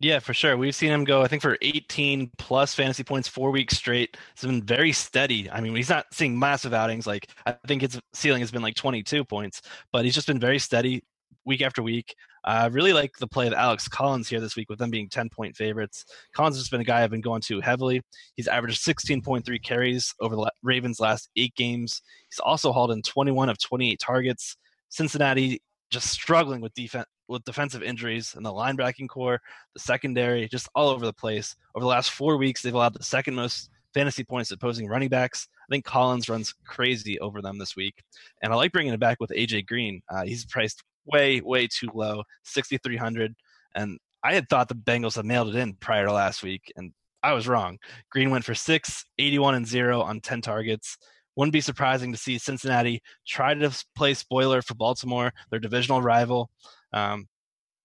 [0.00, 0.56] Yeah, for sure.
[0.56, 4.16] We've seen him go, I think, for 18 plus fantasy points four weeks straight.
[4.32, 5.48] It's been very steady.
[5.50, 7.06] I mean, he's not seeing massive outings.
[7.06, 10.58] Like, I think his ceiling has been like 22 points, but he's just been very
[10.58, 11.02] steady
[11.46, 12.14] week after week.
[12.44, 15.08] I uh, really like the play of Alex Collins here this week with them being
[15.08, 16.04] 10 point favorites.
[16.34, 18.02] Collins has been a guy I've been going to heavily.
[18.36, 22.02] He's averaged 16.3 carries over the Ravens' last eight games.
[22.30, 24.56] He's also hauled in 21 of 28 targets.
[24.90, 29.40] Cincinnati just struggling with defense with defensive injuries in the linebacking core,
[29.72, 31.56] the secondary, just all over the place.
[31.74, 35.48] Over the last four weeks, they've allowed the second most fantasy points opposing running backs.
[35.62, 38.02] I think Collins runs crazy over them this week.
[38.42, 40.02] And I like bringing it back with AJ Green.
[40.10, 43.34] Uh, he's priced way, way too low, 6,300.
[43.74, 46.92] And I had thought the Bengals had nailed it in prior to last week, and
[47.22, 47.78] I was wrong.
[48.10, 50.98] Green went for six, 81 and zero on 10 targets.
[51.36, 56.50] Wouldn't be surprising to see Cincinnati try to play spoiler for Baltimore, their divisional rival.
[56.92, 57.28] Um,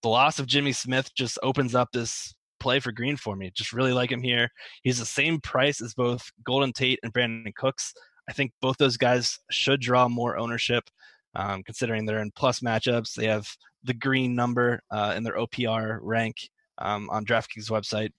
[0.02, 3.52] the loss of Jimmy Smith just opens up this play for Green for me.
[3.54, 4.50] Just really like him here.
[4.84, 7.94] He's the same price as both Golden Tate and Brandin Cooks.
[8.30, 10.84] I think both those guys should draw more ownership,
[11.36, 13.16] um, considering they're in plus matchups.
[13.16, 13.50] They have
[13.84, 16.36] the green number uh, in their OPR rank
[16.78, 18.12] um, on DraftKings website,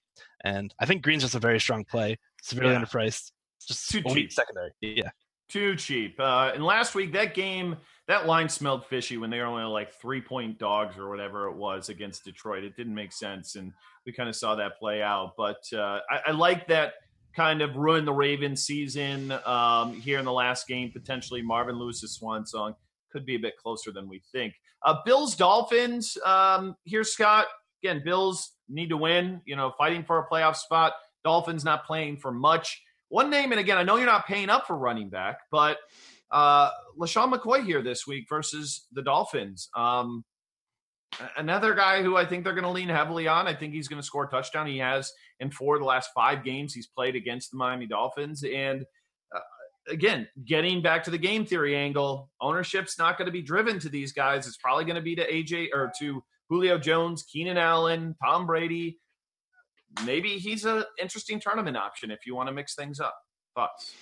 [0.43, 2.19] and I think Green's just a very strong play.
[2.43, 2.81] Severely yeah.
[2.81, 3.33] underpriced.
[3.67, 4.71] Just too cheap secondary.
[4.81, 5.11] Yeah,
[5.49, 6.19] too cheap.
[6.19, 7.77] Uh, and last week that game
[8.11, 11.55] that line smelled fishy when they were only like three point dogs or whatever it
[11.55, 12.65] was against Detroit.
[12.65, 13.73] It didn't make sense, and
[14.05, 15.35] we kind of saw that play out.
[15.37, 16.95] But uh, I, I, like that
[17.37, 20.91] kind of ruined the Ravens season um, here in the last game.
[20.91, 22.75] Potentially Marvin Lewis's swan song
[23.13, 24.55] could be a bit closer than we think.
[24.85, 27.47] Uh, Bills Dolphins um, here, Scott.
[27.85, 29.41] Again, Bills need to win.
[29.45, 30.95] You know, fighting for a playoff spot.
[31.23, 32.83] Dolphins not playing for much.
[33.11, 35.79] One name, and again, I know you're not paying up for running back, but
[36.31, 39.69] uh, LeSean McCoy here this week versus the Dolphins.
[39.77, 40.25] Um,
[41.37, 43.49] another guy who I think they're going to lean heavily on.
[43.49, 44.69] I think he's going to score a touchdown.
[44.69, 48.45] He has in four of the last five games he's played against the Miami Dolphins.
[48.45, 48.85] And
[49.35, 49.41] uh,
[49.89, 53.89] again, getting back to the game theory angle, ownership's not going to be driven to
[53.89, 54.47] these guys.
[54.47, 59.00] It's probably going to be to AJ or to Julio Jones, Keenan Allen, Tom Brady.
[60.05, 63.15] Maybe he's an interesting tournament option if you want to mix things up.
[63.55, 63.95] Thoughts?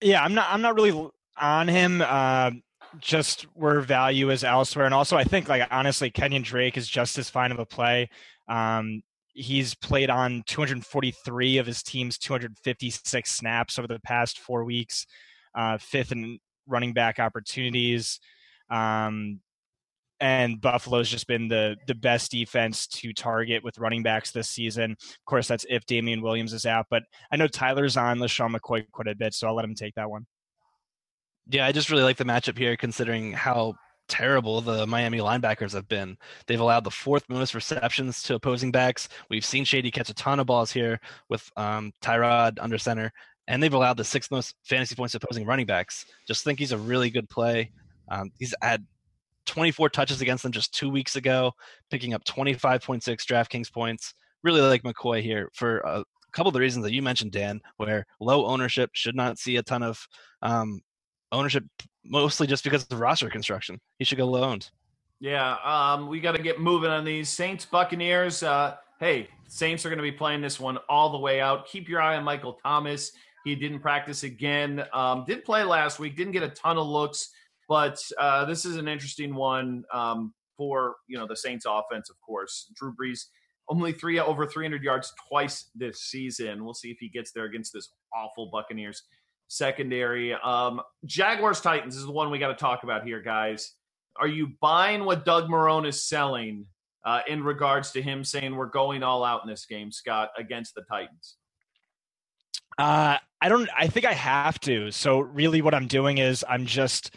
[0.00, 0.46] Yeah, I'm not.
[0.50, 2.02] I'm not really on him.
[2.04, 2.52] Uh,
[3.00, 7.18] just where value is elsewhere, and also I think like honestly, Kenyan Drake is just
[7.18, 8.08] as fine of a play.
[8.48, 9.02] Um,
[9.34, 15.06] he's played on 243 of his team's 256 snaps over the past four weeks,
[15.54, 18.20] uh, fifth in running back opportunities.
[18.70, 19.40] Um,
[20.20, 24.92] and Buffalo's just been the the best defense to target with running backs this season.
[24.92, 28.90] Of course, that's if Damien Williams is out, but I know Tyler's on LeSean McCoy
[28.90, 30.26] quite a bit, so I'll let him take that one.
[31.50, 33.74] Yeah, I just really like the matchup here, considering how
[34.08, 36.16] terrible the Miami linebackers have been.
[36.46, 39.08] They've allowed the fourth most receptions to opposing backs.
[39.30, 43.12] We've seen Shady catch a ton of balls here with um, Tyrod under center,
[43.46, 46.06] and they've allowed the sixth most fantasy points to opposing running backs.
[46.26, 47.70] Just think he's a really good play.
[48.10, 48.84] Um, he's had
[49.48, 51.52] 24 touches against them just two weeks ago,
[51.90, 54.14] picking up 25.6 DraftKings points.
[54.44, 58.06] Really like McCoy here for a couple of the reasons that you mentioned, Dan, where
[58.20, 59.98] low ownership should not see a ton of
[60.42, 60.80] um,
[61.32, 61.64] ownership,
[62.04, 63.80] mostly just because of roster construction.
[63.98, 64.70] He should go low owned.
[65.18, 68.44] Yeah, um, we got to get moving on these Saints Buccaneers.
[68.44, 71.66] Uh, hey, Saints are going to be playing this one all the way out.
[71.66, 73.10] Keep your eye on Michael Thomas.
[73.44, 74.84] He didn't practice again.
[74.92, 76.16] Um, did play last week.
[76.16, 77.30] Didn't get a ton of looks.
[77.68, 82.20] But uh, this is an interesting one um, for you know the Saints offense, of
[82.20, 82.70] course.
[82.74, 83.24] Drew Brees
[83.68, 86.64] only three over 300 yards twice this season.
[86.64, 89.02] We'll see if he gets there against this awful Buccaneers
[89.48, 90.34] secondary.
[90.34, 93.74] Um, Jaguars Titans is the one we got to talk about here, guys.
[94.16, 96.66] Are you buying what Doug Marrone is selling
[97.04, 100.74] uh, in regards to him saying we're going all out in this game, Scott, against
[100.74, 101.36] the Titans?
[102.78, 103.68] Uh, I don't.
[103.76, 104.90] I think I have to.
[104.90, 107.14] So really, what I'm doing is I'm just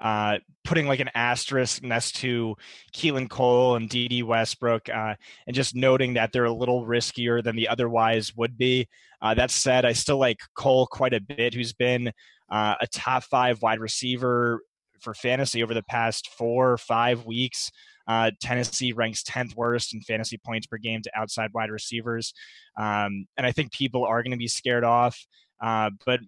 [0.00, 2.56] uh, putting like an asterisk next to
[2.94, 5.14] Keelan Cole and Dede Westbrook, uh,
[5.46, 8.88] and just noting that they're a little riskier than the otherwise would be.
[9.22, 12.12] Uh, that said, I still like Cole quite a bit, who's been
[12.50, 14.62] uh, a top five wide receiver
[15.00, 17.70] for fantasy over the past four or five weeks.
[18.06, 22.34] Uh, Tennessee ranks 10th worst in fantasy points per game to outside wide receivers.
[22.76, 25.18] Um, and I think people are going to be scared off.
[25.62, 26.20] Uh, but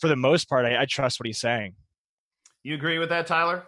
[0.00, 1.74] for the most part, I, I trust what he's saying.
[2.62, 3.64] You agree with that, Tyler?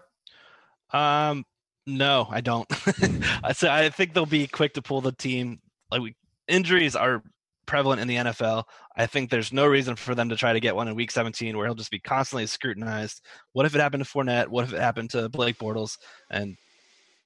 [0.93, 1.45] Um,
[1.86, 2.66] no, I don't.
[3.43, 5.61] I say I think they'll be quick to pull the team.
[5.91, 6.16] Like we,
[6.49, 7.22] injuries are
[7.66, 8.64] prevalent in the NFL.
[8.97, 11.57] I think there's no reason for them to try to get one in Week 17
[11.57, 13.24] where he'll just be constantly scrutinized.
[13.53, 14.49] What if it happened to Fournette?
[14.49, 15.97] What if it happened to Blake Bortles?
[16.30, 16.57] And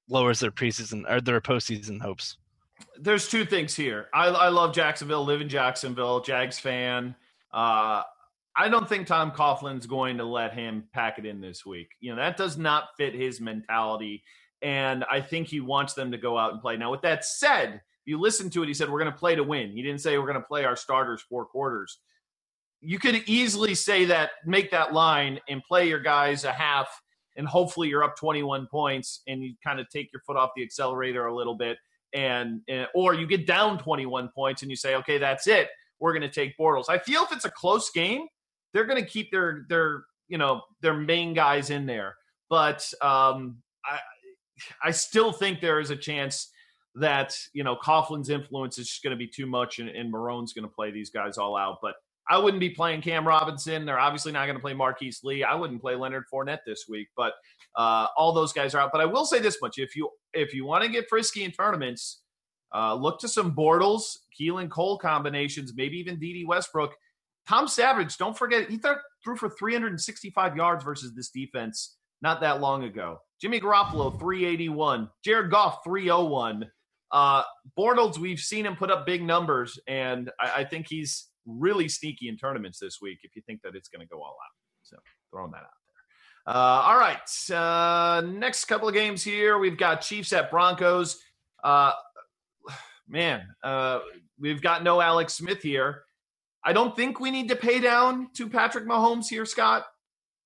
[0.09, 2.37] lowers their preseason or their postseason hopes.
[3.01, 4.09] There's two things here.
[4.13, 5.25] I, I love Jacksonville.
[5.25, 6.21] Live in Jacksonville.
[6.21, 7.15] Jags fan.
[7.53, 8.03] Uh,
[8.57, 11.91] I don't think Tom Coughlin's going to let him pack it in this week.
[12.01, 14.23] You know, that does not fit his mentality.
[14.63, 16.77] And I think he wants them to go out and play.
[16.77, 19.43] Now, with that said, you listen to it, he said, We're going to play to
[19.43, 19.73] win.
[19.73, 21.99] He didn't say we're going to play our starters four quarters.
[22.81, 26.89] You could easily say that, make that line, and play your guys a half,
[27.37, 30.63] and hopefully you're up 21 points and you kind of take your foot off the
[30.63, 31.79] accelerator a little bit.
[32.13, 35.69] And, and or you get down 21 points and you say, okay, that's it.
[35.99, 36.85] We're going to take Bortles.
[36.89, 38.27] I feel if it's a close game,
[38.75, 42.17] they're going to keep their their you know their main guys in there.
[42.51, 43.99] But um, I
[44.83, 46.51] I still think there is a chance
[46.97, 50.53] that you know Coughlin's influence is just going to be too much, and, and Marrone's
[50.53, 51.79] going to play these guys all out.
[51.81, 51.95] But
[52.29, 53.85] I wouldn't be playing Cam Robinson.
[53.85, 55.45] They're obviously not going to play Marquise Lee.
[55.45, 57.09] I wouldn't play Leonard Fournette this week.
[57.17, 57.35] But
[57.77, 58.91] uh, all those guys are out.
[58.93, 61.53] But I will say this much: if you if you want to get frisky in
[61.53, 62.23] tournaments,
[62.75, 64.03] uh, look to some Bortles,
[64.39, 66.95] Keelan Cole combinations, maybe even Dede Westbrook.
[67.49, 72.85] Tom Savage, don't forget, he threw for 365 yards versus this defense not that long
[72.85, 73.19] ago.
[73.41, 75.11] Jimmy Garoppolo, 381.
[75.23, 76.65] Jared Goff, 301.
[77.13, 77.43] Uh,
[77.79, 82.29] Bortles, we've seen him put up big numbers, and I, I think he's really sneaky
[82.29, 84.55] in tournaments this week if you think that it's going to go all out.
[84.83, 84.97] So
[85.31, 85.69] throwing that out
[86.47, 86.55] there.
[86.55, 87.51] Uh, all right.
[87.51, 89.59] Uh, next couple of games here.
[89.59, 91.19] We've got Chiefs at Broncos.
[91.63, 91.93] Uh,
[93.09, 94.01] man, uh,
[94.39, 96.04] we've got no Alex Smith here.
[96.65, 99.85] I don't think we need to pay down to Patrick Mahomes here, Scott,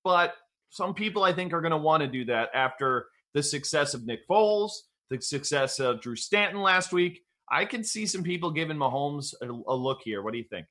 [0.03, 0.33] but
[0.69, 4.05] some people I think are going to want to do that after the success of
[4.05, 4.71] Nick Foles,
[5.09, 7.21] the success of Drew Stanton last week.
[7.49, 10.21] I can see some people giving Mahomes a, a look here.
[10.21, 10.67] What do you think?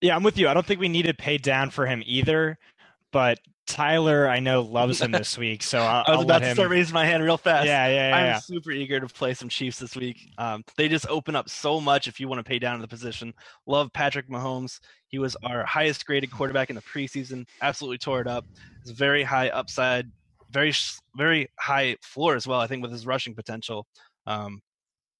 [0.00, 0.48] Yeah, I'm with you.
[0.48, 2.58] I don't think we need to pay down for him either,
[3.14, 3.38] but
[3.68, 6.68] Tyler, I know loves him this week, so I'll, i was I'll about to start
[6.68, 7.64] raising my hand real fast.
[7.64, 8.16] Yeah, yeah, yeah.
[8.16, 8.38] I'm yeah.
[8.38, 10.32] super eager to play some Chiefs this week.
[10.36, 12.88] Um, they just open up so much if you want to pay down to the
[12.88, 13.32] position.
[13.66, 14.80] Love Patrick Mahomes.
[15.06, 17.46] He was our highest graded quarterback in the preseason.
[17.62, 18.44] Absolutely tore it up.
[18.82, 20.10] It's very high upside,
[20.50, 20.74] very
[21.16, 22.58] very high floor as well.
[22.58, 23.86] I think with his rushing potential.
[24.26, 24.60] Um,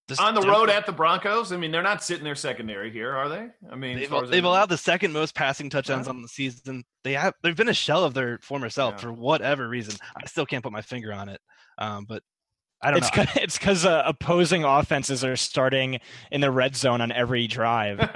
[0.06, 1.50] This on the road at the Broncos.
[1.50, 3.46] I mean, they're not sitting there secondary here, are they?
[3.70, 6.10] I mean, They've, far as I they've allowed the second most passing touchdowns Yeah.
[6.10, 6.84] on the season.
[7.04, 9.00] They have they've been a shell of their former self Yeah.
[9.00, 9.94] for whatever reason.
[10.16, 11.40] I still can't put my finger on it.
[11.78, 12.22] Um, but
[12.82, 13.24] I don't It's know.
[13.24, 16.00] 'cause- it's because uh, opposing offenses are starting
[16.30, 17.96] in the red zone on every drive.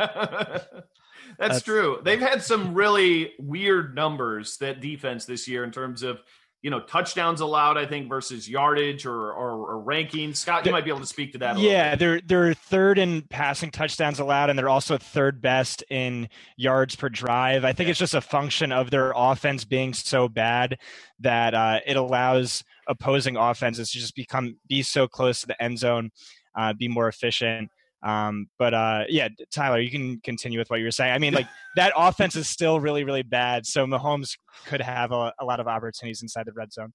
[1.39, 2.01] That's, That's- true.
[2.03, 6.19] They've had some really weird numbers that defense this year in terms of
[6.63, 7.77] you know touchdowns allowed.
[7.77, 10.37] I think versus yardage or or, or rankings.
[10.37, 11.53] Scott, you might be able to speak to that.
[11.53, 15.85] A little Yeah, they're they're third in passing touchdowns allowed, and they're also third best
[15.91, 17.65] in yards per drive.
[17.65, 20.79] I think it's just a function of their offense being so bad
[21.21, 25.79] that uh, it allows opposing offenses to just become be so close to the end
[25.79, 26.11] zone,
[26.57, 27.71] uh, be more efficient.
[28.03, 31.13] Um, but uh, yeah, Tyler, you can continue with what you were saying.
[31.13, 33.67] I mean, like that offense is still really, really bad.
[33.67, 34.37] So Mahomes
[34.67, 36.93] could have a, a lot of opportunities inside the red zone.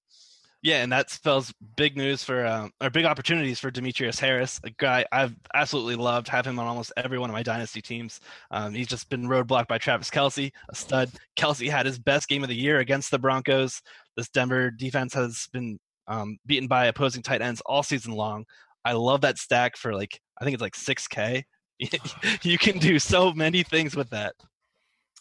[0.64, 4.70] Yeah, and that spells big news for um, or big opportunities for Demetrius Harris, a
[4.70, 6.26] guy I've absolutely loved.
[6.28, 8.18] Have him on almost every one of my dynasty teams.
[8.50, 11.10] Um, he's just been roadblocked by Travis Kelce, a stud.
[11.36, 13.82] Kelce had his best game of the year against the Broncos.
[14.16, 15.78] This Denver defense has been
[16.08, 18.46] um, beaten by opposing tight ends all season long.
[18.86, 21.44] I love that stack for like I think it's like six K.
[22.42, 24.34] you can do so many things with that.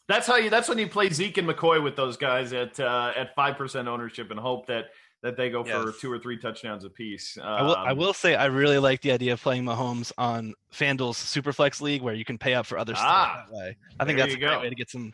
[0.08, 0.50] That's how you.
[0.50, 3.88] That's when you play Zeke and McCoy with those guys at uh, at five percent
[3.88, 4.86] ownership and hope that
[5.22, 7.38] that they go for two or three touchdowns apiece.
[7.42, 7.76] Um, I will.
[7.76, 12.02] I will say I really like the idea of playing Mahomes on FanDuel's Superflex League,
[12.02, 13.78] where you can pay up for other stuff Ah, that way.
[14.00, 15.14] I think that's a you great way to get some.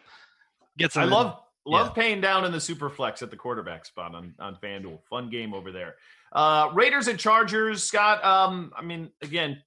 [0.78, 1.04] Get some.
[1.04, 1.94] I love love Yeah.
[2.04, 5.00] paying down in the super flex at the quarterback spot on on FanDuel.
[5.08, 5.96] Fun game over there.
[6.34, 8.24] Uh, Raiders and Chargers, Scott.
[8.26, 9.62] Um, I mean, again,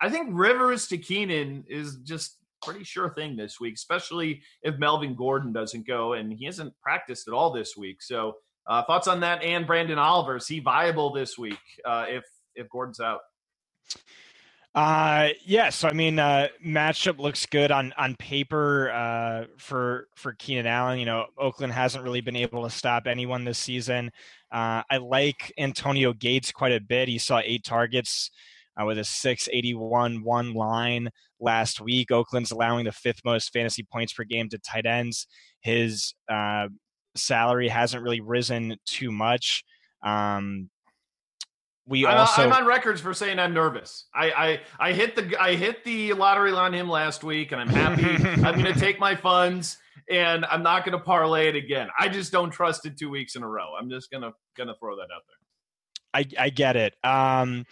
[0.00, 5.14] I- think Rivers to Keenan is just pretty sure thing this week, especially if Melvin
[5.14, 8.02] Gordon doesn't go, and he hasn't practiced at all this week.
[8.02, 8.36] So,
[8.66, 9.42] uh, thoughts on that?
[9.42, 12.24] And Branden Oliver is he viable this week uh, if
[12.54, 13.20] if Gordon's out?
[14.74, 15.82] Uh, yes.
[15.82, 20.98] I mean, uh, matchup looks good on on paper uh, for for Keenan Allen.
[20.98, 24.10] You know, Oakland hasn't really been able to stop anyone this season.
[24.52, 27.08] Uh, I like Antonio Gates quite a bit.
[27.08, 28.30] He saw eight targets
[28.80, 31.10] uh, with a 681 one line
[31.40, 32.10] last week.
[32.10, 35.26] Oakland's allowing the fifth most fantasy points per game to tight ends.
[35.60, 36.68] His uh,
[37.16, 39.64] salary hasn't really risen too much.
[40.02, 40.70] Um,
[41.86, 44.06] we I'm, also I'm on records for saying I'm nervous.
[44.14, 47.68] I, I I hit the I hit the lottery on him last week, and I'm
[47.68, 48.24] happy.
[48.44, 49.78] I'm going to take my funds,
[50.10, 51.88] and I'm not going to parlay it again.
[51.98, 53.72] I just don't trust it two weeks in a row.
[53.78, 55.38] I'm just gonna gonna throw that out there.
[56.14, 56.94] I, I get it.
[57.04, 57.64] Um,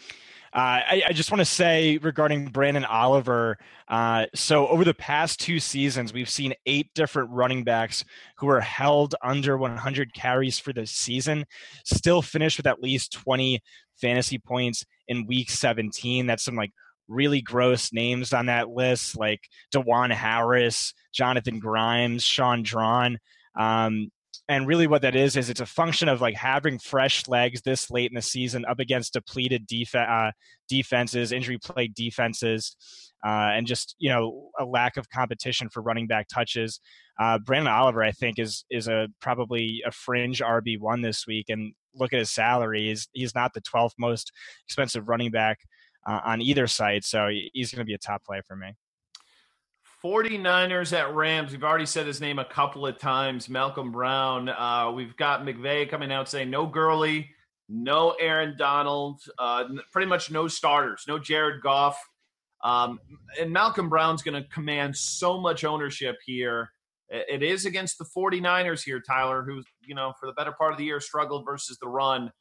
[0.59, 3.59] I, I just want to say regarding Branden Oliver.
[3.89, 8.05] Uh, so over the past two seasons, we've seen eight different running backs
[8.39, 11.45] who are held under 100 carries for the season,
[11.85, 13.63] still finish with at least 20
[14.01, 16.27] fantasy points in Week 17.
[16.27, 16.73] That's some like
[17.07, 23.19] really gross names on that list, like DuJuan Harris, Jonathan Grimes, Shaun Draughn.
[23.59, 24.11] Um,
[24.49, 27.90] and really, what that is is it's a function of like having fresh legs this
[27.90, 30.30] late in the season up against depleted def- uh,
[30.68, 32.76] defenses, injury plagued defenses,
[33.26, 36.80] uh, and just you know a lack of competition for running back touches.
[37.18, 41.47] Uh, Branden Oliver, I think, is is a probably a fringe RB one this week,
[41.49, 42.86] and look at his salary.
[42.88, 44.30] He's he's not the 12th most
[44.68, 45.59] expensive running back
[46.07, 48.74] uh, on either side, so he's going to be a top play for me.
[50.05, 51.53] 49ers at Rams.
[51.53, 53.49] We've already said his name a couple of times.
[53.49, 54.49] Malcolm Brown.
[54.49, 57.30] Uh, we've got McVay coming out saying no Gurley,
[57.68, 61.99] no Aaron Donald, uh, pretty much no starters, no Jared Goff.
[62.62, 62.99] Um,
[63.40, 66.70] and Malcolm Brown's going to command so much ownership here.
[67.09, 70.78] It is against the 49ers here, Tyler, who, you know, for the better part of
[70.78, 72.32] the year struggled versus the run.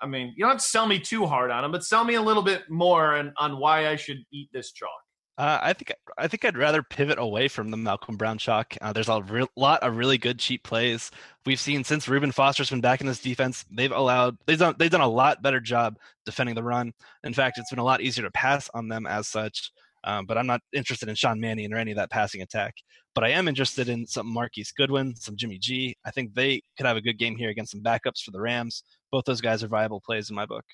[0.00, 2.14] I mean, you don't have to sell me too hard on him, but sell me
[2.14, 5.05] a little bit more on, on why I should eat this chalk.
[5.38, 8.74] Uh, I think I think I'd rather pivot away from the Malcolm Brown shock.
[8.80, 11.10] Uh, there's a re- lot of really good cheap plays
[11.44, 13.66] we've seen since Reuben Foster's been back in this defense.
[13.70, 16.94] They've allowed they've done they've done a lot better job defending the run.
[17.22, 19.72] In fact, it's been a lot easier to pass on them as such.
[20.04, 22.74] Um, but I'm not interested in Sean Mannion or any of that passing attack.
[23.14, 25.96] But I am interested in some Marquise Goodwin, some Jimmy G.
[26.06, 28.84] I think they could have a good game here against some backups for the Rams.
[29.10, 30.64] Both those guys are viable plays in my book.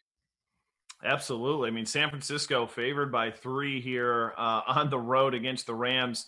[1.05, 1.69] Absolutely.
[1.69, 6.27] I mean, San Francisco favored by three here uh, on the road against the Rams.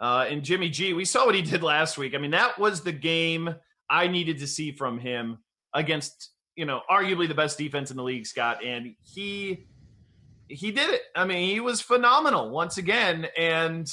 [0.00, 2.14] Uh, and Jimmy G, we saw what he did last week.
[2.14, 3.54] I mean, that was the game
[3.90, 5.38] I needed to see from him
[5.74, 8.64] against, you know, arguably the best defense in the league, Scott.
[8.64, 9.66] And he
[10.48, 11.02] he did it.
[11.16, 13.26] I mean, he was phenomenal once again.
[13.36, 13.86] And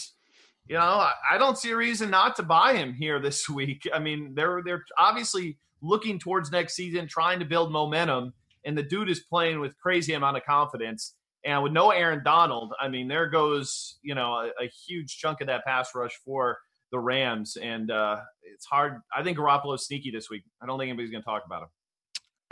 [0.67, 3.87] you know, I, I don't see a reason not to buy him here this week.
[3.93, 8.33] I mean, they're they're obviously looking towards next season, trying to build momentum
[8.65, 11.15] and the dude is playing with crazy amount of confidence.
[11.43, 15.41] And with no Aaron Donald, I mean, there goes you know a, a huge chunk
[15.41, 16.59] of that pass rush for
[16.91, 18.99] the Rams, and uh, it's hard.
[19.15, 20.43] I think Garoppolo's sneaky this week.
[20.61, 21.69] I don't think anybody's going to talk about him.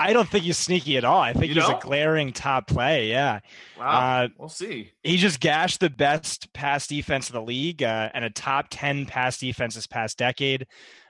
[0.02, 1.20] I don't think he's sneaky at all.
[1.20, 1.76] I think You he's don't?
[1.76, 3.10] a glaring top play.
[3.10, 3.42] Yeah.
[3.78, 4.94] Wow, Uh, we'll see.
[5.04, 9.08] He just gashed the best pass defense of the league uh, and a top 10
[9.08, 10.66] pass defense this past decade.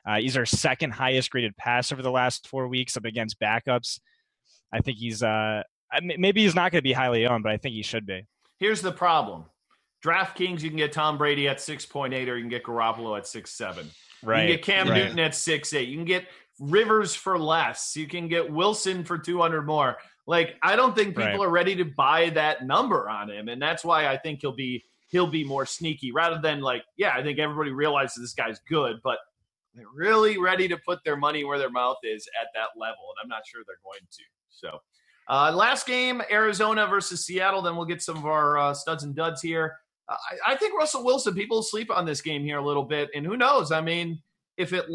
[0.08, 4.00] Uh, he's our second highest graded pass over the last four weeks up against backups.
[4.72, 5.64] I think he's, uh,
[6.02, 8.26] maybe he's not going to be highly owned, but I think he should be.
[8.60, 9.46] Here's the problem:
[10.04, 13.18] DraftKings, you can get Tom Brady at six point eight, or you can get Garoppolo
[13.18, 13.88] at six seven.
[14.22, 14.42] Right.
[14.44, 15.04] You can get Cam right.
[15.04, 15.90] Newton at six eight.
[15.90, 16.26] You can get
[16.60, 17.96] Rivers for less.
[17.96, 19.98] You can get Wilson for two hundred more.
[20.28, 21.40] Like I don't think people Right.
[21.40, 24.84] are ready to buy that number on him, and that's why I think he'll be
[25.08, 27.14] he'll be more sneaky rather than like yeah.
[27.16, 29.20] I think everybody realizes this guy's good, but
[29.74, 33.24] they're really ready to put their money where their mouth is at that level, and
[33.24, 34.24] I'm not sure they're going to.
[34.50, 34.80] So.
[35.30, 37.62] Uh, last game, Arizona versus Seattle.
[37.62, 39.76] Then we'll get some of our uh, studs and duds here.
[40.08, 40.16] Uh,
[40.48, 41.36] I, I think Russell Wilson.
[41.36, 43.72] People sleep on this game here a little bit, and who knows?
[43.72, 44.20] I mean,
[44.58, 44.86] if it,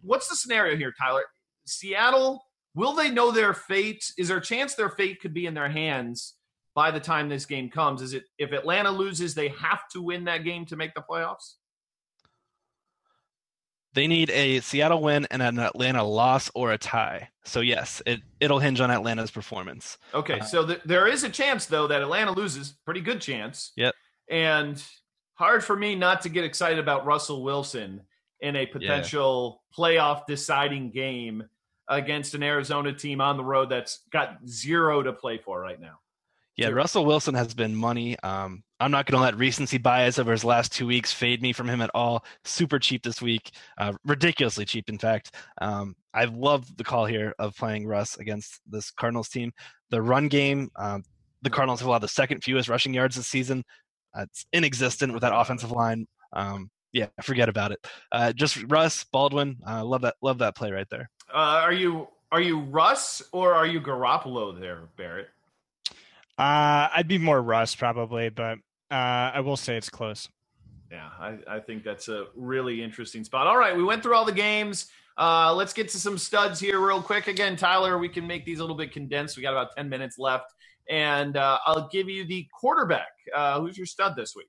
[0.00, 1.24] what's the scenario here, Tyler?
[1.66, 2.42] Seattle,
[2.74, 4.02] will they know their fate?
[4.16, 6.34] Is there a chance their fate could be in their hands
[6.74, 8.00] by the time this game comes?
[8.00, 11.56] Is it if Atlanta loses, they have to win that game to make the playoffs?
[13.94, 17.28] They need a Seattle win and an Atlanta loss or a tie.
[17.44, 19.98] So yes, it it'll hinge on Atlanta's performance.
[20.14, 23.72] Okay, uh, so th- there is a chance though that Atlanta loses, pretty good chance.
[23.76, 23.94] Yep.
[24.30, 24.82] And
[25.34, 28.02] hard for me not to get excited about Russell Wilson
[28.40, 31.44] in a potential playoff deciding game
[31.88, 35.98] against an Arizona team on the road that's got zero to play for right now.
[36.56, 36.74] Yeah, Sure.
[36.74, 38.18] Russell Wilson has been money.
[38.22, 41.52] Um, I'm not going to let recency bias over his last two weeks fade me
[41.52, 42.24] from him at all.
[42.44, 45.34] Super cheap this week, uh, ridiculously cheap, in fact.
[45.60, 49.52] Um, I love the call here of playing Russ against this Cardinals team.
[49.90, 51.04] The run game, um,
[51.42, 53.64] the Cardinals have allowed the second fewest rushing yards this season.
[54.14, 56.06] Uh, it's inexistent with that offensive line.
[56.32, 57.86] Um, yeah, forget about it.
[58.10, 59.56] Uh, just Russ Baldwin.
[59.66, 60.16] Uh, love that.
[60.20, 61.08] Love that play right there.
[61.32, 65.28] Uh, are you are you Russ or are you Garoppolo there, Barrett?
[66.38, 68.58] Uh, I'd be more Russ probably, but
[68.90, 70.28] uh, I will say it's close.
[70.90, 73.46] Yeah, I, I think that's a really interesting spot.
[73.46, 74.90] All right, we went through all the games.
[75.18, 77.26] Uh, let's get to some studs here real quick.
[77.26, 79.36] Again, Tyler, we can make these a little bit condensed.
[79.36, 80.52] We got about 10 minutes left.
[80.88, 83.12] And uh, I'll give you the quarterback.
[83.34, 84.48] Uh, who's your stud this week?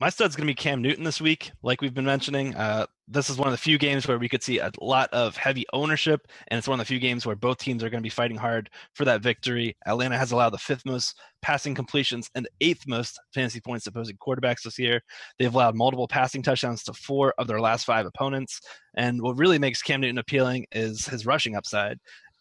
[0.00, 2.54] My stud's going to be Cam Newton this week, like we've been mentioning.
[2.54, 5.36] Uh, this is one of the few games where we could see a lot of
[5.36, 8.06] heavy ownership, and it's one of the few games where both teams are going to
[8.06, 9.74] be fighting hard for that victory.
[9.86, 14.16] Atlanta has allowed the fifth most passing completions and eighth most fantasy points to opposing
[14.16, 15.00] quarterbacks this year.
[15.38, 18.60] They've allowed multiple passing touchdowns to four of their last five opponents.
[18.94, 21.98] And what really makes Cam Newton appealing is his rushing upside.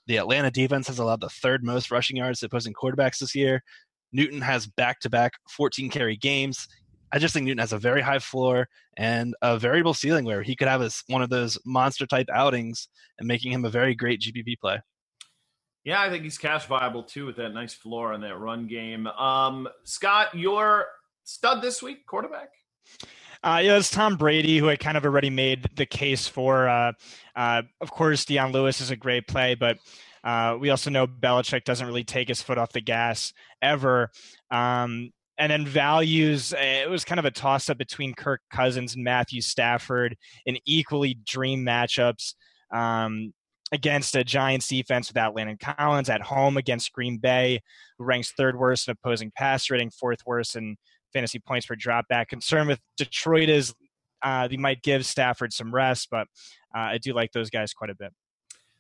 [0.08, 3.62] The Atlanta defense has allowed the third most rushing yards to opposing quarterbacks this year.
[4.12, 6.68] Newton has back to back 14 carry games.
[7.12, 10.56] I just think Newton has a very high floor and a variable ceiling where he
[10.56, 12.90] could have his, one of those monster type outings
[13.20, 14.82] and making him a very great GPP play.
[15.84, 19.08] Yeah, I think he's cash viable too with that nice floor on that run game.
[19.08, 20.86] Um, Scott, your
[21.24, 22.50] stud this week, quarterback?
[23.44, 26.68] Uh, yeah, it's Tom Brady, who I kind of already made the case for.
[26.68, 26.92] Uh,
[27.36, 29.78] uh, of course, Dion Lewis is a great play, but
[30.24, 33.32] uh, we also know Belichick doesn't really take his foot off the gas
[33.62, 34.12] ever.
[34.52, 38.96] Um, and then values, uh, it was kind of a toss up between Kirk Cousins
[38.96, 42.34] and Matthew Stafford in equally dream matchups.
[42.74, 43.34] Um,
[43.72, 47.60] against a Giants defense without Landon Collins at home against Green Bay,
[47.98, 50.78] who ranks third worst in opposing pass rating, fourth worst in
[51.14, 52.28] fantasy points per dropback.
[52.28, 53.74] Concern with Detroit is
[54.22, 56.28] uh, they might give Stafford some rest, but
[56.76, 58.12] uh, I do like those guys quite a bit.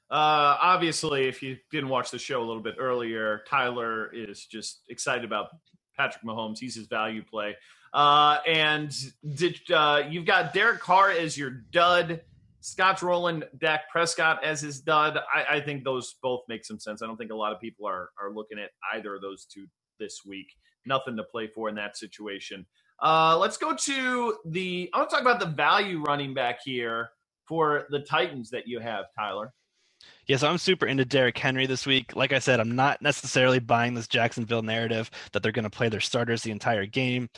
[0.09, 4.83] Uh, obviously, if you didn't watch the show a little bit earlier, Tyler is just
[4.89, 5.49] excited about
[5.97, 6.59] Patrick Mahomes.
[6.59, 7.55] He's his value play.
[7.93, 8.93] Uh, and
[9.35, 12.21] did, uh, you've got Derek Carr as your dud.
[12.61, 15.17] Scott's rolling Dak Prescott as his dud.
[15.33, 17.01] I, I think those both make some sense.
[17.01, 19.67] I don't think a lot of people are are looking at either of those two
[19.99, 20.47] this week.
[20.85, 22.65] Nothing to play for in that situation.
[23.01, 24.89] Uh, let's go to the.
[24.93, 27.09] I want to talk about the value running back here
[27.47, 29.53] for the Titans that you have, Tyler.
[30.27, 32.15] Yes, I'm super into Derrick Henry this week.
[32.15, 35.89] Like I said, I'm not necessarily buying this Jacksonville narrative that they're going to play
[35.89, 37.29] their starters the entire game.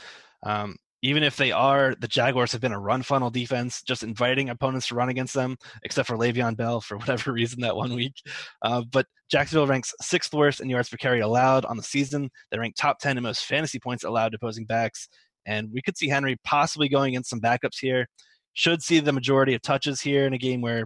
[0.42, 4.50] Um, even if they are, the Jaguars have been a run funnel defense, just inviting
[4.50, 8.14] opponents to run against them, except for Le'Veon Bell for whatever reason that one week.
[8.60, 12.30] Uh, but Jacksonville ranks sixth worst in yards per carry allowed on the season.
[12.50, 15.08] They rank top 10 in most fantasy points allowed to opposing backs.
[15.46, 18.06] And we could see Henry possibly going against some backups here.
[18.52, 20.84] Should see the majority of touches here in a game where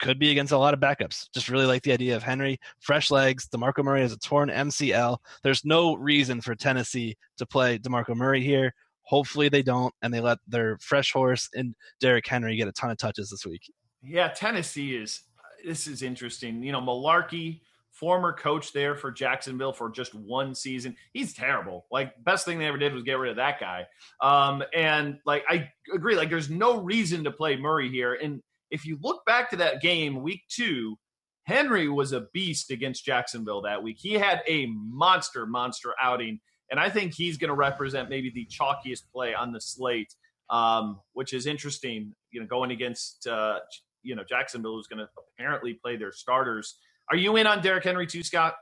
[0.00, 1.28] could be against a lot of backups.
[1.32, 3.48] Just really like the idea of Henry, fresh legs.
[3.48, 5.18] DeMarco Murray has a torn MCL.
[5.42, 8.74] There's no reason for Tennessee to play DeMarco Murray here.
[9.02, 12.90] Hopefully they don't, and they let their fresh horse and Derrick Henry get a ton
[12.90, 13.62] of touches this week.
[14.02, 15.20] Yeah, Tennessee is
[15.64, 16.62] this is interesting.
[16.62, 20.96] You know, Mularkey, former coach there for Jacksonville for just one season.
[21.12, 21.86] He's terrible.
[21.90, 23.86] Like best thing they ever did was get rid of that guy.
[24.22, 28.14] Um, and like I agree, like there's no reason to play Murray here.
[28.14, 30.96] And if you look back to that game, week two,
[31.44, 33.96] Henry was a beast against Jacksonville that week.
[33.98, 36.40] He had a monster, monster outing.
[36.70, 40.14] And I think he's going to represent maybe the chalkiest play on the slate,
[40.50, 42.14] um, which is interesting.
[42.30, 43.58] You know, going against uh,
[44.02, 46.76] you know Jacksonville, who's going to apparently play their starters.
[47.10, 48.54] Are you in on Derrick Henry too, Scott?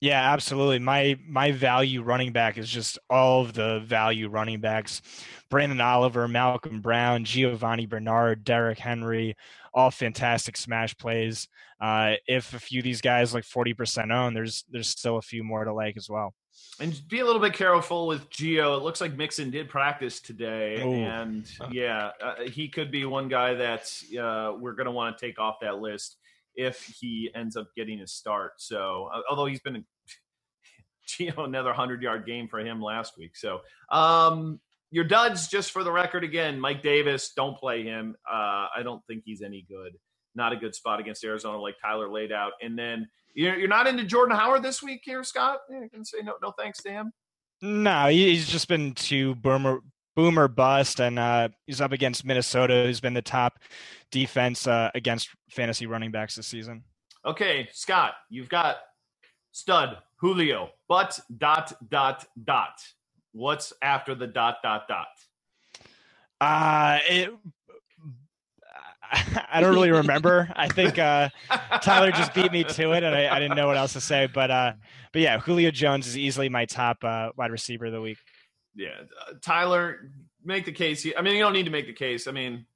[0.00, 0.78] Yeah, absolutely.
[0.78, 5.02] My my value running back is just all of the value running backs.
[5.50, 9.36] Branden Oliver, Malcolm Brown, Giovani Bernard, Derrick Henry,
[9.74, 11.48] all fantastic smash plays.
[11.80, 15.22] Uh, if a few of these guys like forty percent own, there's there's still a
[15.22, 16.34] few more to like as well.
[16.78, 18.76] And be a little bit careful with Geo.
[18.78, 20.94] It looks like Mixon did practice today, Ooh.
[20.94, 25.26] and yeah, uh, he could be one guy that uh, we're going to want to
[25.26, 26.16] take off that list
[26.54, 28.52] if he ends up getting a start.
[28.58, 29.84] So, uh, although he's been
[31.06, 33.36] Geo another hundred yard game for him last week.
[33.36, 38.16] So, um, your duds, just for the record, again, Mike Davis, don't play him.
[38.28, 39.96] Uh, I don't think he's any good.
[40.34, 42.52] Not a good spot against Arizona, like Tyler laid out.
[42.60, 45.60] And then you're, you're not into Jordan Howard this week here, Scott?
[45.70, 47.12] You can say no, no thanks to him.
[47.62, 49.34] No, he's just been too
[50.20, 53.58] boomer boomer bust, and uh, he's up against Minnesota, who's been the top
[54.10, 56.84] defense uh, against fantasy running backs this season.
[57.24, 58.76] Okay, Scott, you've got
[59.52, 62.78] stud Julio, but dot dot dot.
[63.32, 65.06] What's after the dot dot dot?
[66.40, 67.32] Uh, it
[69.50, 70.50] I don't really remember.
[70.54, 71.30] I think uh,
[71.82, 74.28] Tyler just beat me to it, and I, I, didn't know what else to say.
[74.32, 74.72] But uh,
[75.12, 78.18] but yeah, Julio Jones is easily my top uh, wide receiver of the week.
[78.74, 78.88] Yeah,
[79.28, 80.10] uh, Tyler,
[80.44, 81.06] make the case.
[81.16, 82.26] I mean, you don't need to make the case.
[82.26, 82.66] I mean,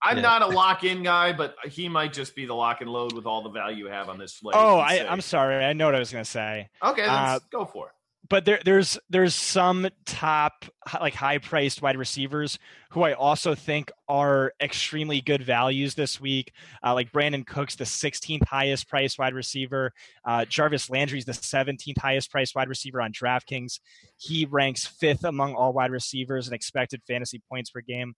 [0.00, 0.22] I'm yeah.
[0.22, 3.26] not a lock in guy, but he might just be the lock and load with
[3.26, 4.54] all the value you have on this slate.
[4.56, 5.64] Oh, I, am sorry.
[5.64, 6.68] I know what I was going to say.
[6.82, 7.94] Okay, let's uh, go for it
[8.28, 10.64] but there, there's there's some top
[11.00, 12.58] like high priced wide receivers
[12.90, 16.52] who I also think are extremely good values this week.
[16.82, 19.92] Uh, like Brandin Cooks, the 16th highest priced wide receiver.
[20.24, 23.80] Uh, Jarvis Landry's the 17th highest priced wide receiver on DraftKings.
[24.16, 28.14] He ranks fifth among all wide receivers in expected fantasy points per game.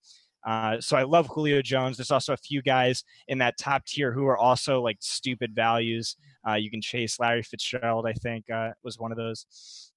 [0.46, 1.96] Uh, so I love Julio Jones.
[1.96, 6.16] There's also a few guys in that top tier who are also like stupid values.
[6.48, 8.06] Uh, you can chase Larry Fitzgerald.
[8.06, 9.90] I think uh, was one of those.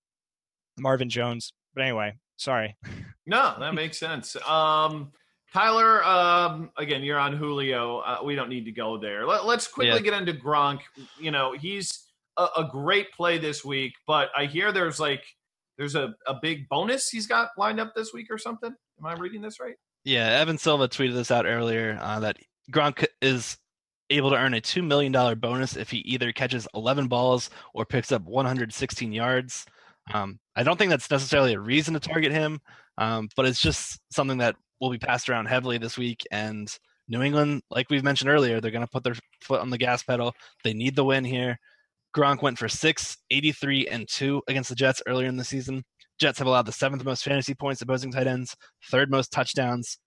[0.80, 1.54] Marvin Jones.
[1.74, 2.78] But anyway, sorry.
[3.26, 4.36] No, that makes sense.
[4.48, 5.12] Um,
[5.54, 8.00] Tyler, um, again, you're on Julio.
[8.00, 9.26] Uh, we don't need to go there.
[9.26, 10.00] Let, us quickly yeah.
[10.00, 10.80] get into Gronk.
[11.20, 12.08] You know, he's
[12.38, 15.24] a, a, great play this week, but I hear there's like
[15.78, 18.74] there's a, a big bonus he's got lined up this week or something.
[19.00, 19.76] Am I reading this right?
[20.04, 22.38] Yeah, Evan Silva tweeted this out earlier uh, that
[22.72, 23.58] Gronk is
[24.10, 28.12] able to earn a $2 million bonus if he either catches 11 balls or picks
[28.12, 29.66] up 116 yards.
[30.14, 32.60] Um, I don't think that's necessarily a reason to target him,
[32.98, 36.26] um, but it's just something that will be passed around heavily this week.
[36.32, 36.72] And
[37.08, 40.04] New England, like we've mentioned earlier, they're going to put their foot on the gas
[40.04, 40.34] pedal.
[40.64, 41.60] They need the win here.
[42.16, 45.84] Gronk went for 6, 83, and 2 against the Jets earlier in the season.
[46.20, 48.56] Jets have allowed the seventh most fantasy points opposing tight ends,
[48.92, 49.98] third most touchdowns.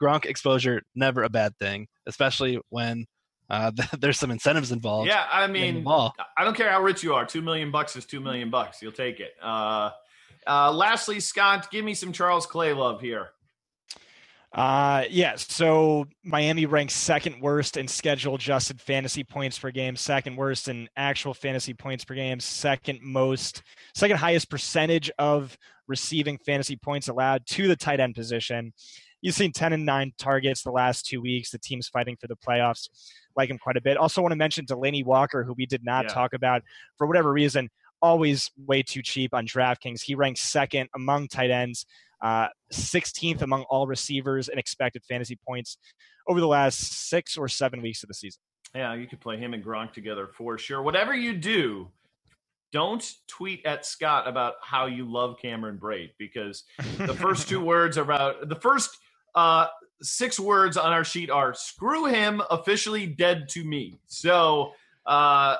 [0.00, 3.06] Gronk exposure, never a bad thing, especially when
[3.52, 5.08] uh, there's some incentives involved.
[5.08, 7.24] Yeah, I mean, I don't care how rich you are.
[7.26, 8.80] Two million bucks is two million bucks.
[8.82, 9.32] You'll take it.
[9.40, 9.90] Uh,
[10.46, 13.28] uh, lastly, Scott, give me some Charles Clay love here.
[14.54, 20.36] Uh, yeah, so Miami ranks second worst in schedule adjusted fantasy points per game, second
[20.36, 23.62] worst in actual fantasy points per game, second most,
[23.94, 25.56] second highest percentage of
[25.88, 28.74] receiving fantasy points allowed to the tight end position.
[29.22, 31.50] You've seen 10 and 9 targets the last two weeks.
[31.50, 32.88] The team's fighting for the playoffs
[33.36, 33.96] like him quite a bit.
[33.96, 36.12] Also, want to mention Delanie Walker, who we did not yeah.
[36.12, 36.62] talk about
[36.98, 37.70] for whatever reason.
[38.02, 40.02] Always way too cheap on DraftKings.
[40.02, 41.86] He ranks second among tight ends,
[42.20, 45.78] uh, 16th among all receivers and expected fantasy points
[46.26, 48.40] over the last six or seven weeks of the season.
[48.74, 50.82] Yeah, you could play him and Gronk together for sure.
[50.82, 51.88] Whatever you do,
[52.72, 56.64] don't tweet at Scott about how you love Cameron Brate because
[56.96, 58.98] the first two words about the first
[59.34, 59.66] uh,
[60.02, 64.72] six words on our sheet are screw him officially dead to me so
[65.06, 65.56] uh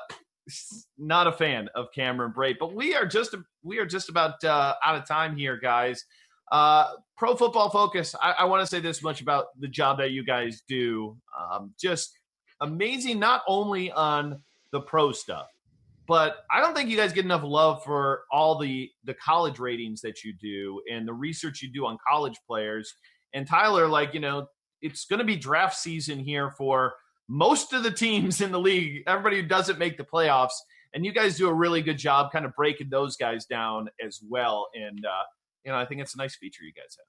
[0.97, 4.73] not a fan of cameron brate but we are just we are just about uh,
[4.83, 6.03] out of time here guys
[6.51, 10.11] uh pro football focus i, I want to say this much about the job that
[10.11, 12.17] you guys do um just
[12.63, 15.47] amazing not only on the pro stuff,
[16.07, 20.01] but I don't think you guys get enough love for all the the college ratings
[20.01, 22.93] that you do and the research you do on college players.
[23.33, 24.47] And Tyler, like you know,
[24.81, 26.93] it's going to be draft season here for
[27.27, 29.03] most of the teams in the league.
[29.07, 30.53] Everybody who doesn't make the playoffs,
[30.93, 34.19] and you guys do a really good job kind of breaking those guys down as
[34.27, 34.67] well.
[34.73, 35.23] And uh,
[35.65, 37.05] you know, I think it's a nice feature you guys have.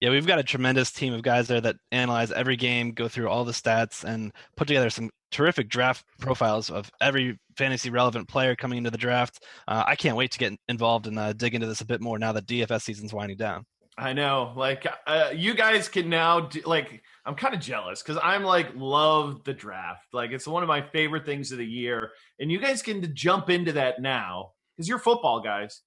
[0.00, 3.28] Yeah, we've got a tremendous team of guys there that analyze every game, go through
[3.28, 8.54] all the stats, and put together some terrific draft profiles of every fantasy relevant player
[8.54, 9.44] coming into the draft.
[9.66, 12.18] Uh, I can't wait to get involved and uh, dig into this a bit more
[12.18, 13.64] now that DFS season's winding down.
[13.98, 17.02] I know, like uh, you guys can now do, like.
[17.26, 20.14] I'm kind of jealous because I'm like love the draft.
[20.14, 23.50] Like it's one of my favorite things of the year, and you guys can jump
[23.50, 25.82] into that now because you're football guys.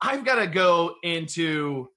[0.00, 1.88] I've got to go into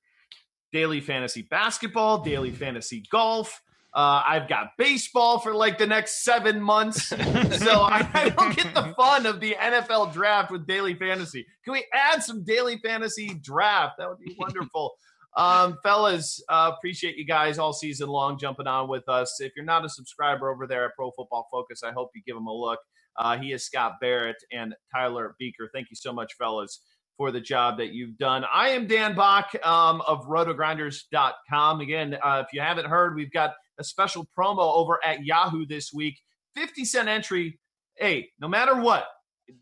[0.71, 3.61] daily fantasy basketball, daily fantasy golf.
[3.93, 7.07] Uh, I've got baseball for like the next seven months.
[7.07, 11.45] so I, I, don't get the fun of the NFL draft with daily fantasy.
[11.63, 13.95] Can we add some daily fantasy draft?
[13.97, 14.93] That would be wonderful.
[15.37, 19.39] Um, fellas, uh, appreciate you guys all season long jumping on with us.
[19.39, 22.35] If you're not a subscriber over there at Pro Football Focus, I hope you give
[22.35, 22.79] them a look.
[23.15, 25.67] Uh, he is Scott Barrett and Tyler Buecher.
[25.73, 26.81] Thank you so much, fellas
[27.17, 28.45] for the job that you've done.
[28.51, 31.81] I am Dan Bach um, of rotogrinders.com.
[31.81, 35.91] Again, uh, if you haven't heard, we've got a special promo over at Yahoo this
[35.91, 36.19] week
[36.55, 37.59] 50 cent entry.
[37.95, 39.07] Hey, no matter what,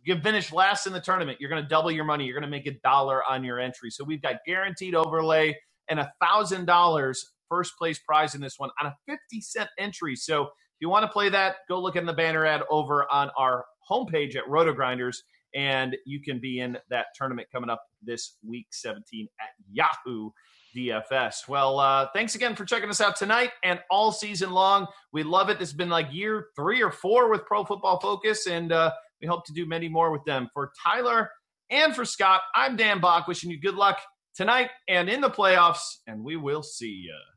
[0.03, 2.25] you finish last in the tournament, you're going to double your money.
[2.25, 3.91] You're going to make a dollar on your entry.
[3.91, 5.57] So we've got guaranteed overlay
[5.89, 10.15] and a thousand dollars first place prize in this one on a 50 cent entry.
[10.15, 13.29] So if you want to play that, go look in the banner ad over on
[13.38, 15.17] our homepage at RotoGrinders
[15.55, 20.31] and you can be in that tournament coming up this week 17 at Yahoo
[20.75, 21.47] DFS.
[21.47, 24.88] Well, uh, thanks again for checking us out tonight and all season long.
[25.13, 25.59] We love it.
[25.59, 28.91] Has been like year three or four with Pro Football Focus, and uh,
[29.26, 30.47] we hope to do many more with them.
[30.53, 31.32] For Tyler
[31.71, 33.97] and for Scott, I'm Dan Bach, wishing you good luck
[34.36, 37.34] tonight and in the playoffs, and we will see you.